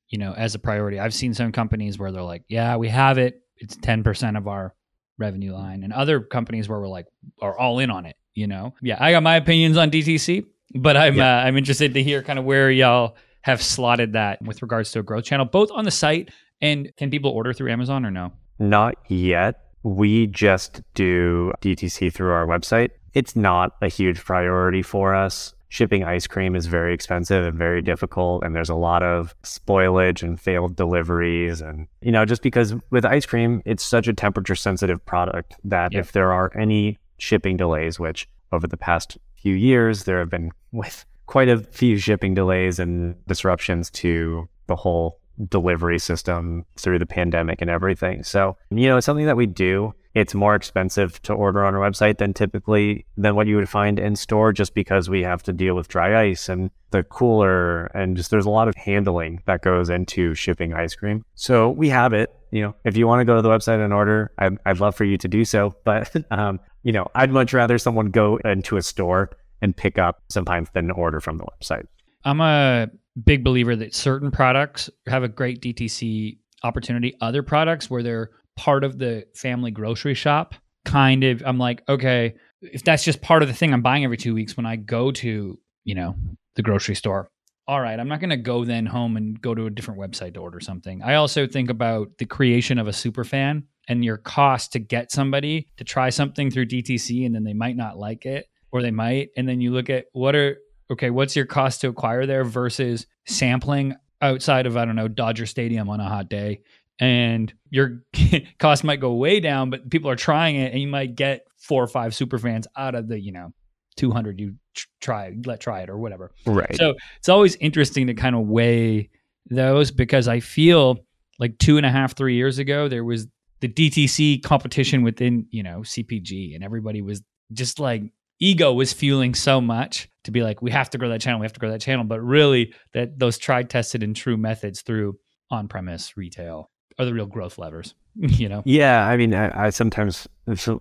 you 0.09 0.17
know, 0.17 0.33
as 0.33 0.55
a 0.55 0.59
priority? 0.59 0.99
I've 0.99 1.13
seen 1.13 1.33
some 1.33 1.51
companies 1.51 1.97
where 1.97 2.11
they're 2.11 2.21
like, 2.21 2.43
yeah, 2.49 2.75
we 2.75 2.89
have 2.89 3.17
it. 3.17 3.41
It's 3.57 3.77
10% 3.77 4.37
of 4.37 4.47
our 4.47 4.73
revenue 5.19 5.53
line 5.53 5.83
and 5.83 5.93
other 5.93 6.19
companies 6.19 6.67
where 6.67 6.79
we're 6.79 6.87
like 6.87 7.05
are 7.41 7.57
all 7.57 7.79
in 7.79 7.91
on 7.91 8.05
it 8.05 8.15
you 8.33 8.47
know? 8.47 8.73
Yeah 8.81 8.97
i 8.99 9.11
got 9.11 9.21
my 9.21 9.35
opinions 9.35 9.77
on 9.77 9.91
dtc 9.91 10.45
but 10.75 10.97
i'm 10.97 11.17
yeah. 11.17 11.39
uh, 11.39 11.43
i'm 11.43 11.57
interested 11.57 11.93
to 11.93 12.03
hear 12.03 12.23
kind 12.23 12.39
of 12.39 12.45
where 12.45 12.71
y'all 12.71 13.15
have 13.41 13.61
slotted 13.61 14.13
that 14.13 14.41
with 14.41 14.61
regards 14.61 14.91
to 14.91 14.99
a 14.99 15.03
growth 15.03 15.25
channel 15.25 15.45
both 15.45 15.69
on 15.71 15.85
the 15.85 15.91
site 15.91 16.29
and 16.61 16.91
can 16.97 17.09
people 17.09 17.31
order 17.31 17.53
through 17.53 17.71
amazon 17.71 18.05
or 18.05 18.11
no? 18.11 18.33
Not 18.59 18.95
yet. 19.07 19.61
We 19.83 20.27
just 20.27 20.81
do 20.93 21.53
dtc 21.61 22.13
through 22.13 22.31
our 22.31 22.45
website. 22.45 22.89
It's 23.13 23.35
not 23.35 23.71
a 23.81 23.87
huge 23.87 24.19
priority 24.23 24.81
for 24.81 25.15
us 25.15 25.53
shipping 25.69 26.03
ice 26.03 26.27
cream 26.27 26.55
is 26.55 26.65
very 26.65 26.93
expensive 26.93 27.45
and 27.45 27.57
very 27.57 27.81
difficult 27.81 28.43
and 28.43 28.55
there's 28.55 28.69
a 28.69 28.75
lot 28.75 29.03
of 29.03 29.35
spoilage 29.43 30.23
and 30.23 30.39
failed 30.39 30.75
deliveries. 30.75 31.61
And 31.61 31.87
you 32.01 32.11
know 32.11 32.25
just 32.25 32.41
because 32.41 32.73
with 32.89 33.05
ice 33.05 33.25
cream 33.25 33.61
it's 33.65 33.83
such 33.83 34.07
a 34.07 34.13
temperature 34.13 34.55
sensitive 34.55 35.03
product 35.05 35.55
that 35.63 35.93
if 35.93 36.11
there 36.11 36.33
are 36.33 36.51
any 36.57 36.97
shipping 37.17 37.55
delays 37.57 37.99
which 37.99 38.27
over 38.51 38.67
the 38.67 38.77
past 38.77 39.17
few 39.35 39.55
years 39.55 40.03
there 40.03 40.19
have 40.19 40.29
been 40.29 40.51
with 40.71 41.05
quite 41.27 41.49
a 41.49 41.59
few 41.59 41.97
shipping 41.97 42.33
delays 42.33 42.79
and 42.79 43.15
disruptions 43.27 43.91
to 43.91 44.49
the 44.65 44.75
whole 44.75 45.19
delivery 45.47 45.99
system 45.99 46.65
through 46.77 46.99
the 46.99 47.05
pandemic 47.05 47.61
and 47.61 47.69
everything 47.69 48.23
so 48.23 48.57
you 48.69 48.87
know 48.87 48.97
it's 48.97 49.05
something 49.05 49.25
that 49.25 49.37
we 49.37 49.45
do 49.45 49.93
it's 50.15 50.33
more 50.33 50.55
expensive 50.55 51.21
to 51.21 51.33
order 51.33 51.63
on 51.63 51.75
our 51.75 51.81
website 51.81 52.17
than 52.17 52.33
typically 52.33 53.05
than 53.15 53.35
what 53.35 53.47
you 53.47 53.55
would 53.55 53.69
find 53.69 53.99
in 53.99 54.15
store 54.15 54.51
just 54.51 54.73
because 54.73 55.09
we 55.09 55.21
have 55.21 55.43
to 55.43 55.53
deal 55.53 55.75
with 55.75 55.87
dry 55.87 56.23
ice 56.23 56.49
and 56.49 56.71
the 56.91 57.03
cooler 57.03 57.85
and 57.87 58.17
just 58.17 58.31
there's 58.31 58.45
a 58.45 58.49
lot 58.49 58.67
of 58.67 58.75
handling 58.75 59.41
that 59.45 59.61
goes 59.61 59.89
into 59.89 60.33
shipping 60.33 60.73
ice 60.73 60.95
cream. 60.95 61.23
So 61.35 61.69
we 61.69 61.89
have 61.89 62.13
it, 62.13 62.33
you 62.51 62.61
know, 62.61 62.75
if 62.83 62.97
you 62.97 63.05
want 63.05 63.21
to 63.21 63.25
go 63.25 63.35
to 63.35 63.41
the 63.41 63.49
website 63.49 63.83
and 63.83 63.93
order, 63.93 64.31
I'd, 64.39 64.57
I'd 64.65 64.79
love 64.79 64.95
for 64.95 65.05
you 65.05 65.17
to 65.17 65.27
do 65.27 65.45
so. 65.45 65.75
But, 65.83 66.13
um, 66.31 66.59
you 66.83 66.91
know, 66.91 67.07
I'd 67.15 67.31
much 67.31 67.53
rather 67.53 67.77
someone 67.77 68.07
go 68.07 68.37
into 68.37 68.77
a 68.77 68.81
store 68.81 69.31
and 69.61 69.75
pick 69.75 69.97
up 69.97 70.21
sometimes 70.29 70.69
than 70.73 70.91
order 70.91 71.19
from 71.19 71.37
the 71.37 71.45
website. 71.45 71.85
I'm 72.25 72.41
a 72.41 72.89
big 73.25 73.43
believer 73.43 73.75
that 73.75 73.95
certain 73.95 74.31
products 74.31 74.89
have 75.07 75.23
a 75.23 75.27
great 75.27 75.61
DTC 75.61 76.37
opportunity. 76.63 77.15
Other 77.21 77.43
products 77.43 77.89
where 77.89 78.03
they're 78.03 78.31
part 78.55 78.83
of 78.83 78.97
the 78.99 79.25
family 79.35 79.71
grocery 79.71 80.13
shop, 80.13 80.55
kind 80.85 81.23
of, 81.23 81.41
I'm 81.45 81.57
like, 81.57 81.83
okay, 81.87 82.35
if 82.61 82.83
that's 82.83 83.03
just 83.03 83.21
part 83.21 83.41
of 83.41 83.47
the 83.47 83.53
thing 83.53 83.73
I'm 83.73 83.81
buying 83.81 84.03
every 84.03 84.17
two 84.17 84.33
weeks 84.33 84.57
when 84.57 84.65
I 84.65 84.75
go 84.75 85.11
to, 85.11 85.59
you 85.83 85.95
know, 85.95 86.15
the 86.55 86.61
grocery 86.61 86.95
store, 86.95 87.29
all 87.67 87.79
right, 87.79 87.99
I'm 87.99 88.07
not 88.07 88.19
going 88.19 88.31
to 88.31 88.37
go 88.37 88.65
then 88.65 88.85
home 88.85 89.15
and 89.15 89.39
go 89.39 89.53
to 89.53 89.67
a 89.67 89.69
different 89.69 89.99
website 89.99 90.33
to 90.33 90.39
order 90.39 90.59
something. 90.59 91.03
I 91.03 91.15
also 91.15 91.47
think 91.47 91.69
about 91.69 92.17
the 92.17 92.25
creation 92.25 92.79
of 92.79 92.87
a 92.87 92.93
super 92.93 93.23
fan 93.23 93.63
and 93.87 94.03
your 94.03 94.17
cost 94.17 94.73
to 94.73 94.79
get 94.79 95.11
somebody 95.11 95.67
to 95.77 95.83
try 95.83 96.09
something 96.09 96.49
through 96.49 96.65
DTC 96.65 97.25
and 97.25 97.35
then 97.35 97.43
they 97.43 97.53
might 97.53 97.77
not 97.77 97.97
like 97.97 98.25
it 98.25 98.47
or 98.71 98.81
they 98.81 98.91
might. 98.91 99.29
And 99.37 99.47
then 99.47 99.61
you 99.61 99.71
look 99.71 99.89
at 99.89 100.05
what 100.13 100.35
are, 100.35 100.57
okay, 100.91 101.09
what's 101.09 101.35
your 101.35 101.45
cost 101.45 101.81
to 101.81 101.89
acquire 101.89 102.25
there 102.25 102.43
versus 102.43 103.05
sampling 103.25 103.95
outside 104.21 104.65
of, 104.65 104.75
I 104.77 104.85
don't 104.85 104.95
know, 104.95 105.07
Dodger 105.07 105.45
Stadium 105.45 105.89
on 105.89 105.99
a 105.99 106.09
hot 106.09 106.29
day 106.29 106.61
and 106.99 107.53
your 107.69 108.03
cost 108.59 108.83
might 108.83 108.99
go 108.99 109.13
way 109.13 109.39
down, 109.39 109.69
but 109.69 109.89
people 109.89 110.09
are 110.09 110.15
trying 110.15 110.55
it, 110.55 110.71
and 110.73 110.81
you 110.81 110.87
might 110.87 111.15
get 111.15 111.45
four 111.57 111.83
or 111.83 111.87
five 111.87 112.13
super 112.13 112.37
fans 112.37 112.67
out 112.77 112.95
of 112.95 113.07
the 113.07 113.19
you 113.19 113.31
know 113.31 113.53
200 113.97 114.39
you 114.39 114.55
try 115.01 115.35
let 115.45 115.59
try 115.59 115.81
it 115.81 115.89
or 115.89 115.97
whatever. 115.97 116.31
Right. 116.45 116.75
So 116.75 116.95
it's 117.17 117.29
always 117.29 117.55
interesting 117.57 118.07
to 118.07 118.13
kind 118.13 118.35
of 118.35 118.47
weigh 118.47 119.09
those 119.49 119.91
because 119.91 120.27
I 120.27 120.39
feel 120.39 120.99
like 121.39 121.57
two 121.57 121.77
and 121.77 121.85
a 121.85 121.91
half 121.91 122.15
three 122.15 122.35
years 122.35 122.59
ago 122.59 122.87
there 122.87 123.03
was 123.03 123.27
the 123.61 123.67
DTC 123.67 124.43
competition 124.43 125.03
within 125.03 125.47
you 125.51 125.63
know 125.63 125.79
CPG, 125.79 126.55
and 126.55 126.63
everybody 126.63 127.01
was 127.01 127.21
just 127.53 127.79
like 127.79 128.03
ego 128.39 128.73
was 128.73 128.93
fueling 128.93 129.33
so 129.35 129.59
much 129.59 130.09
to 130.29 130.39
be 130.39 130.43
like 130.43 130.61
we 130.61 130.71
have 130.71 130.89
to 130.91 130.97
grow 130.97 131.09
that 131.09 131.21
channel, 131.21 131.39
we 131.39 131.45
have 131.45 131.53
to 131.53 131.59
grow 131.59 131.71
that 131.71 131.81
channel, 131.81 132.05
but 132.05 132.21
really 132.21 132.73
that 132.93 133.19
those 133.19 133.37
tried, 133.37 133.69
tested, 133.69 134.03
and 134.03 134.15
true 134.15 134.37
methods 134.37 134.81
through 134.81 135.17
on-premise 135.51 136.15
retail 136.15 136.69
are 136.97 137.05
the 137.05 137.13
real 137.13 137.25
growth 137.25 137.57
levers. 137.57 137.95
You 138.15 138.49
know? 138.49 138.63
Yeah, 138.65 139.07
I 139.07 139.15
mean, 139.15 139.33
I, 139.33 139.67
I 139.67 139.69
sometimes 139.69 140.27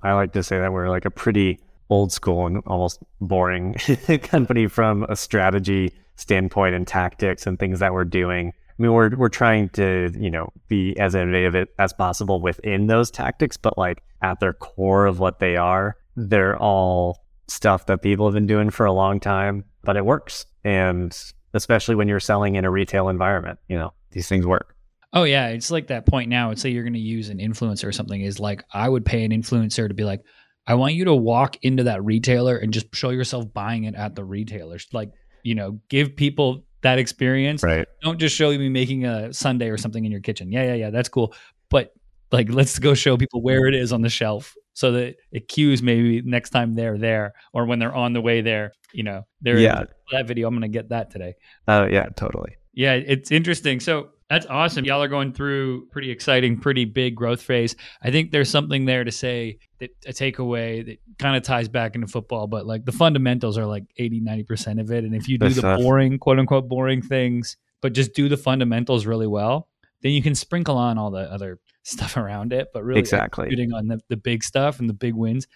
I 0.03 0.13
like 0.15 0.33
to 0.33 0.43
say 0.43 0.59
that 0.59 0.73
we're 0.73 0.89
like 0.89 1.05
a 1.05 1.11
pretty 1.11 1.61
old 1.89 2.11
school 2.11 2.47
and 2.47 2.63
almost 2.67 3.01
boring 3.21 3.75
company 4.23 4.67
from 4.67 5.05
a 5.05 5.15
strategy 5.15 5.93
standpoint 6.17 6.75
and 6.75 6.87
tactics 6.87 7.47
and 7.47 7.59
things 7.59 7.79
that 7.79 7.93
we're 7.93 8.05
doing. 8.05 8.49
I 8.49 8.83
mean, 8.83 8.93
we're 8.93 9.15
we're 9.17 9.29
trying 9.29 9.69
to 9.71 10.11
you 10.19 10.31
know 10.31 10.53
be 10.69 10.99
as 10.99 11.15
innovative 11.15 11.69
as 11.79 11.93
possible 11.93 12.41
within 12.41 12.89
those 12.89 13.11
tactics, 13.11 13.57
but 13.57 13.79
like 13.79 14.03
at 14.21 14.41
their 14.41 14.53
core 14.53 15.07
of 15.07 15.21
what 15.21 15.39
they 15.39 15.57
are, 15.57 15.97
they're 16.17 16.57
all 16.57 17.19
stuff 17.49 17.87
that 17.87 18.03
people 18.03 18.27
have 18.27 18.35
been 18.35 18.47
doing 18.47 18.71
for 18.71 18.87
a 18.87 18.93
long 18.93 19.21
time, 19.21 19.65
but 19.83 19.97
it 19.97 20.05
works. 20.05 20.47
And 20.65 21.17
especially 21.55 21.95
when 21.95 22.09
you're 22.09 22.21
selling 22.21 22.55
in 22.57 22.65
a 22.65 22.71
retail 22.71 23.09
environment, 23.09 23.59
you 23.69 23.77
know, 23.77 23.93
these 24.11 24.29
things 24.29 24.47
work. 24.47 24.75
Oh 25.13 25.25
yeah, 25.25 25.49
it's 25.49 25.71
like 25.71 25.87
that 25.87 26.07
point 26.07 26.29
now. 26.29 26.51
Let's 26.51 26.61
say 26.61 26.69
you're 26.69 26.83
going 26.83 26.93
to 26.93 26.99
use 26.99 27.31
an 27.31 27.39
influencer 27.39 27.85
or 27.85 27.93
something. 27.93 28.21
Is 28.21 28.39
like 28.39 28.65
I 28.73 28.89
would 28.89 29.05
pay 29.07 29.25
an 29.25 29.33
influencer 29.33 29.89
to 29.89 29.95
be 29.95 30.05
like, 30.05 30.23
I 30.67 30.75
want 30.75 30.95
you 30.95 31.07
to 31.07 31.15
walk 31.15 31.57
into 31.63 31.85
that 31.85 32.05
retailer 32.05 32.57
and 32.59 32.73
just 32.73 32.95
show 32.95 33.11
yourself 33.11 33.53
buying 33.53 33.85
it 33.85 33.95
at 33.95 34.15
the 34.15 34.25
retailer. 34.25 34.79
Like 34.93 35.11
you 35.43 35.55
know, 35.55 35.81
give 35.89 36.15
people 36.15 36.65
that 36.83 36.99
experience. 36.99 37.63
Right. 37.63 37.87
Don't 38.03 38.19
just 38.19 38.37
show 38.37 38.51
me 38.51 38.69
making 38.69 39.07
a 39.07 39.33
sundae 39.33 39.69
or 39.69 39.79
something 39.79 40.05
in 40.05 40.13
your 40.13 40.21
kitchen. 40.21 40.53
Yeah, 40.53 40.65
yeah, 40.65 40.75
yeah. 40.75 40.91
That's 40.91 41.09
cool. 41.09 41.35
But 41.71 41.93
like, 42.33 42.51
let's 42.51 42.79
go 42.79 42.95
show 42.95 43.17
people 43.17 43.43
where 43.43 43.67
it 43.67 43.75
is 43.75 43.93
on 43.93 44.03
the 44.03 44.09
shelf 44.09 44.55
so 44.75 44.93
that 44.93 45.17
it 45.33 45.49
cues 45.49 45.83
maybe 45.83 46.23
next 46.23 46.51
time 46.51 46.75
they're 46.75 46.99
there 46.99 47.33
or 47.53 47.67
when 47.67 47.79
they're 47.79 47.95
on 47.95 48.13
the 48.13 48.21
way 48.21 48.41
there. 48.41 48.73
You 48.93 49.03
know, 49.03 49.23
they're 49.41 49.59
Yeah. 49.59 49.85
that 50.13 50.27
video. 50.27 50.49
I'm 50.49 50.55
going 50.55 50.63
to 50.63 50.69
get 50.69 50.91
that 50.91 51.11
today. 51.11 51.35
Oh 51.67 51.85
yeah, 51.87 52.07
totally. 52.17 52.57
Yeah, 52.73 52.95
it's 52.95 53.31
interesting. 53.33 53.81
So 53.81 54.11
that's 54.31 54.47
awesome. 54.47 54.85
Y'all 54.85 55.03
are 55.03 55.09
going 55.09 55.33
through 55.33 55.87
pretty 55.87 56.11
exciting, 56.11 56.59
pretty 56.61 56.85
big 56.85 57.17
growth 57.17 57.43
phase. 57.43 57.75
I 58.03 58.11
think 58.11 58.31
there's 58.31 58.51
something 58.51 58.85
there 58.85 59.03
to 59.03 59.11
say 59.11 59.59
that 59.81 59.91
a 60.07 60.13
takeaway 60.13 60.85
that 60.87 60.99
kind 61.19 61.35
of 61.37 61.43
ties 61.43 61.67
back 61.69 61.95
into 61.95 62.07
football, 62.07 62.47
but 62.47 62.67
like 62.67 62.85
the 62.85 62.93
fundamentals 62.93 63.57
are 63.59 63.67
like 63.67 63.85
80, 63.97 64.21
90% 64.21 64.81
of 64.81 64.91
it. 64.93 65.05
And 65.05 65.15
if 65.15 65.29
you 65.29 65.39
do 65.39 65.47
Good 65.47 65.57
the 65.57 65.61
stuff. 65.61 65.81
boring, 65.81 66.19
quote 66.19 66.39
unquote, 66.39 66.69
boring 66.69 67.01
things, 67.03 67.57
but 67.81 67.95
just 67.95 68.13
do 68.15 68.29
the 68.29 68.37
fundamentals 68.37 69.07
really 69.07 69.27
well, 69.27 69.69
then 70.03 70.13
you 70.13 70.23
can 70.23 70.35
sprinkle 70.35 70.77
on 70.77 70.99
all 70.99 71.11
the 71.11 71.31
other 71.33 71.59
stuff 71.83 72.17
around 72.19 72.53
it. 72.53 72.69
But 72.73 72.85
really 72.85 73.01
Exactly. 73.01 73.47
executing 73.47 73.73
on 73.73 73.89
the, 73.89 74.01
the 74.09 74.17
big 74.17 74.43
stuff 74.45 74.81
and 74.81 74.89
the 74.89 74.95
big 74.95 75.15
wins, 75.15 75.47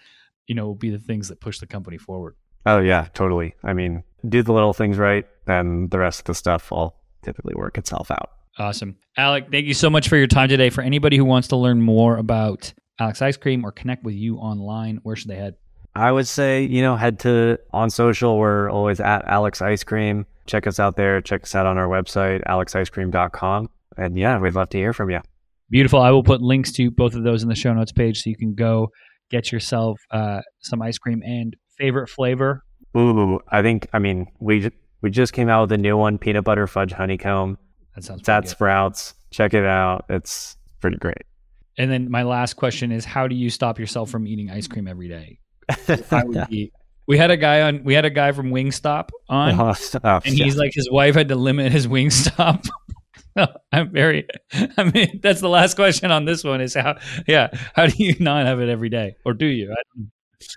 you 0.47 0.55
know, 0.55 0.65
will 0.65 0.75
be 0.75 0.89
the 0.89 0.99
things 0.99 1.29
that 1.29 1.39
push 1.39 1.59
the 1.59 1.67
company 1.67 1.97
forward. 1.97 2.35
Oh 2.65 2.79
yeah, 2.79 3.07
totally. 3.13 3.55
I 3.63 3.73
mean, 3.73 4.03
do 4.27 4.41
the 4.41 4.53
little 4.53 4.73
things 4.73 4.97
right, 4.97 5.25
then 5.45 5.89
the 5.89 5.99
rest 5.99 6.19
of 6.21 6.25
the 6.25 6.33
stuff 6.35 6.71
will 6.71 6.95
typically 7.21 7.53
work 7.55 7.77
itself 7.77 8.09
out. 8.09 8.29
Awesome. 8.57 8.95
Alec, 9.17 9.47
thank 9.51 9.65
you 9.65 9.73
so 9.73 9.89
much 9.89 10.07
for 10.07 10.15
your 10.15 10.27
time 10.27 10.47
today. 10.47 10.69
For 10.69 10.81
anybody 10.81 11.17
who 11.17 11.25
wants 11.25 11.47
to 11.49 11.55
learn 11.57 11.81
more 11.81 12.17
about 12.17 12.71
Alec's 12.99 13.21
Ice 13.21 13.35
Cream 13.35 13.65
or 13.65 13.71
connect 13.71 14.03
with 14.03 14.13
you 14.15 14.37
online, 14.37 14.99
where 15.03 15.15
should 15.15 15.29
they 15.29 15.35
head? 15.35 15.55
I 15.95 16.11
would 16.11 16.27
say, 16.27 16.63
you 16.63 16.81
know, 16.81 16.95
head 16.95 17.19
to 17.19 17.59
on 17.71 17.89
social. 17.89 18.37
We're 18.37 18.69
always 18.69 18.99
at 18.99 19.25
Alec's 19.25 19.61
Ice 19.61 19.83
Cream. 19.83 20.25
Check 20.45 20.67
us 20.67 20.79
out 20.79 20.95
there. 20.95 21.19
Check 21.21 21.43
us 21.43 21.55
out 21.55 21.65
on 21.65 21.77
our 21.77 21.87
website, 21.87 22.43
alexicecream.com. 22.45 23.69
And 23.97 24.17
yeah, 24.17 24.39
we'd 24.39 24.55
love 24.55 24.69
to 24.69 24.77
hear 24.77 24.93
from 24.93 25.09
you. 25.09 25.19
Beautiful. 25.69 25.99
I 26.01 26.11
will 26.11 26.23
put 26.23 26.41
links 26.41 26.71
to 26.73 26.91
both 26.91 27.15
of 27.15 27.23
those 27.23 27.43
in 27.43 27.49
the 27.49 27.55
show 27.55 27.73
notes 27.73 27.91
page 27.91 28.21
so 28.21 28.29
you 28.29 28.37
can 28.37 28.53
go 28.53 28.89
get 29.31 29.51
yourself 29.51 29.99
uh, 30.11 30.41
some 30.61 30.81
ice 30.81 30.97
cream 30.97 31.21
and 31.23 31.55
favorite 31.77 32.09
flavor. 32.09 32.63
Ooh, 32.95 33.39
I 33.49 33.61
think, 33.61 33.87
I 33.93 33.99
mean, 33.99 34.27
we, 34.39 34.69
we 35.01 35.09
just 35.09 35.33
came 35.33 35.49
out 35.49 35.61
with 35.61 35.71
a 35.71 35.77
new 35.77 35.97
one, 35.97 36.17
peanut 36.17 36.43
butter 36.43 36.67
fudge 36.67 36.91
honeycomb. 36.91 37.57
That 37.95 38.03
sounds 38.03 38.21
It's 38.21 38.29
at. 38.29 38.47
Sprouts. 38.47 39.13
Check 39.31 39.53
it 39.53 39.65
out. 39.65 40.05
It's 40.09 40.57
pretty 40.79 40.97
great. 40.97 41.23
And 41.77 41.91
then 41.91 42.11
my 42.11 42.23
last 42.23 42.53
question 42.53 42.91
is 42.91 43.03
how 43.03 43.27
do 43.27 43.35
you 43.35 43.49
stop 43.49 43.79
yourself 43.79 44.09
from 44.11 44.27
eating 44.27 44.51
ice 44.51 44.67
cream 44.67 44.87
every 44.87 45.07
day? 45.07 45.39
I 46.11 46.23
would 46.23 46.47
be, 46.49 46.71
we 47.07 47.17
had 47.17 47.31
a 47.31 47.37
guy 47.37 47.61
on 47.61 47.83
we 47.83 47.93
had 47.93 48.05
a 48.05 48.09
guy 48.09 48.31
from 48.31 48.51
Wingstop 48.51 49.09
on 49.27 49.59
Oh, 49.59 49.73
oh, 50.03 50.21
and 50.23 50.33
he's 50.33 50.55
like 50.55 50.71
his 50.73 50.89
wife 50.91 51.15
had 51.15 51.29
to 51.29 51.35
limit 51.35 51.71
his 51.71 51.87
Wingstop. 51.87 52.67
I'm 53.71 53.91
very 53.91 54.27
I 54.77 54.83
mean 54.83 55.19
that's 55.21 55.41
the 55.41 55.49
last 55.49 55.75
question 55.75 56.11
on 56.11 56.25
this 56.25 56.43
one 56.43 56.61
is 56.61 56.73
how 56.73 56.97
yeah, 57.27 57.49
how 57.75 57.87
do 57.87 58.03
you 58.03 58.15
not 58.19 58.45
have 58.45 58.59
it 58.59 58.69
every 58.69 58.89
day? 58.89 59.15
Or 59.25 59.33
do 59.33 59.45
you? 59.45 59.73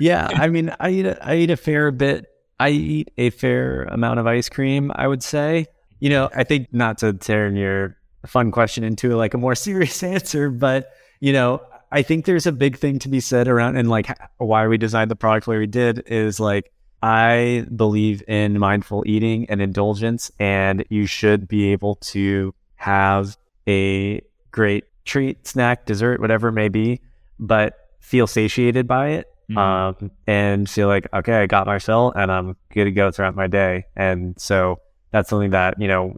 Yeah, 0.00 0.28
I 0.32 0.48
mean, 0.48 0.74
I 0.80 0.90
eat 0.90 1.06
a, 1.06 1.24
I 1.24 1.36
eat 1.36 1.50
a 1.50 1.56
fair 1.56 1.90
bit. 1.90 2.26
I 2.58 2.70
eat 2.70 3.10
a 3.16 3.30
fair 3.30 3.84
amount 3.84 4.18
of 4.18 4.26
ice 4.26 4.48
cream. 4.48 4.90
I 4.94 5.06
would 5.06 5.22
say, 5.22 5.66
you 6.00 6.10
know, 6.10 6.28
I 6.34 6.44
think 6.44 6.72
not 6.72 6.98
to 6.98 7.12
turn 7.12 7.54
your 7.54 7.96
fun 8.26 8.50
question 8.50 8.82
into 8.82 9.14
like 9.16 9.34
a 9.34 9.38
more 9.38 9.54
serious 9.54 10.02
answer, 10.02 10.50
but 10.50 10.90
you 11.20 11.32
know, 11.32 11.62
I 11.92 12.02
think 12.02 12.24
there's 12.24 12.46
a 12.46 12.52
big 12.52 12.78
thing 12.78 12.98
to 13.00 13.08
be 13.08 13.20
said 13.20 13.48
around 13.48 13.76
and 13.76 13.88
like 13.88 14.08
why 14.38 14.66
we 14.66 14.76
designed 14.76 15.10
the 15.10 15.16
product 15.16 15.46
way 15.46 15.58
we 15.58 15.66
did 15.66 16.02
is 16.06 16.40
like 16.40 16.72
I 17.02 17.66
believe 17.74 18.22
in 18.26 18.58
mindful 18.58 19.04
eating 19.06 19.46
and 19.48 19.60
indulgence, 19.60 20.30
and 20.38 20.84
you 20.88 21.06
should 21.06 21.46
be 21.46 21.72
able 21.72 21.96
to 21.96 22.54
have 22.76 23.36
a 23.68 24.20
great 24.50 24.84
treat, 25.04 25.46
snack, 25.46 25.86
dessert, 25.86 26.20
whatever 26.20 26.48
it 26.48 26.52
may 26.52 26.68
be, 26.68 27.00
but 27.38 27.74
feel 28.00 28.26
satiated 28.26 28.86
by 28.86 29.08
it 29.08 29.26
Mhm. 29.50 29.56
um, 29.58 30.10
and 30.26 30.68
feel 30.68 30.88
like, 30.88 31.06
okay, 31.14 31.34
I 31.42 31.46
got 31.46 31.66
my 31.66 31.78
fill 31.78 32.12
and 32.16 32.30
I'm 32.32 32.56
good 32.72 32.84
to 32.84 32.90
go 32.90 33.10
throughout 33.10 33.36
my 33.36 33.46
day. 33.46 33.86
And 33.94 34.34
so 34.40 34.80
that's 35.12 35.28
something 35.30 35.50
that, 35.50 35.80
you 35.80 35.88
know, 35.88 36.16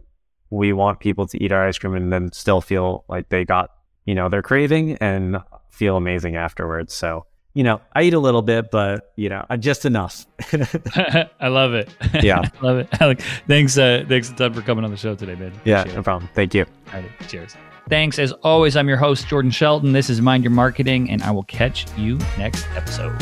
we 0.49 0.73
want 0.73 0.99
people 0.99 1.27
to 1.27 1.43
eat 1.43 1.51
our 1.51 1.67
ice 1.67 1.77
cream 1.77 1.93
and 1.95 2.11
then 2.11 2.31
still 2.31 2.61
feel 2.61 3.05
like 3.07 3.29
they 3.29 3.45
got, 3.45 3.69
you 4.05 4.15
know, 4.15 4.29
their 4.29 4.41
craving 4.41 4.97
and 4.97 5.37
feel 5.69 5.95
amazing 5.95 6.35
afterwards. 6.35 6.93
So, 6.93 7.25
you 7.59 7.63
know, 7.63 7.81
I 7.93 8.03
eat 8.03 8.13
a 8.13 8.19
little 8.19 8.41
bit, 8.41 8.71
but, 8.71 9.11
you 9.17 9.27
know, 9.27 9.45
just 9.59 9.83
enough. 9.83 10.25
I 10.53 11.49
love 11.49 11.73
it. 11.73 11.93
Yeah. 12.23 12.39
I 12.61 12.65
love 12.65 12.77
it. 12.77 13.01
Alec, 13.01 13.21
thanks 13.49 13.77
uh 13.77 14.05
thanks 14.07 14.29
a 14.29 14.33
ton 14.33 14.53
for 14.53 14.61
coming 14.61 14.85
on 14.85 14.91
the 14.91 14.95
show 14.95 15.13
today, 15.13 15.35
man. 15.35 15.51
yeah, 15.65 15.83
no 15.83 15.99
it. 15.99 16.03
problem. 16.05 16.29
Thank 16.33 16.53
you. 16.53 16.65
All 16.93 17.01
right, 17.01 17.11
cheers. 17.27 17.57
Thanks. 17.89 18.17
As 18.17 18.31
always, 18.31 18.77
I'm 18.77 18.87
your 18.87 18.95
host, 18.95 19.27
Jordan 19.27 19.51
Scheltgen. 19.51 19.91
This 19.91 20.09
is 20.09 20.21
Mind 20.21 20.45
Your 20.45 20.51
Marketing, 20.51 21.09
and 21.09 21.21
I 21.21 21.31
will 21.31 21.43
catch 21.43 21.85
you 21.97 22.17
next 22.37 22.65
episode. 22.77 23.21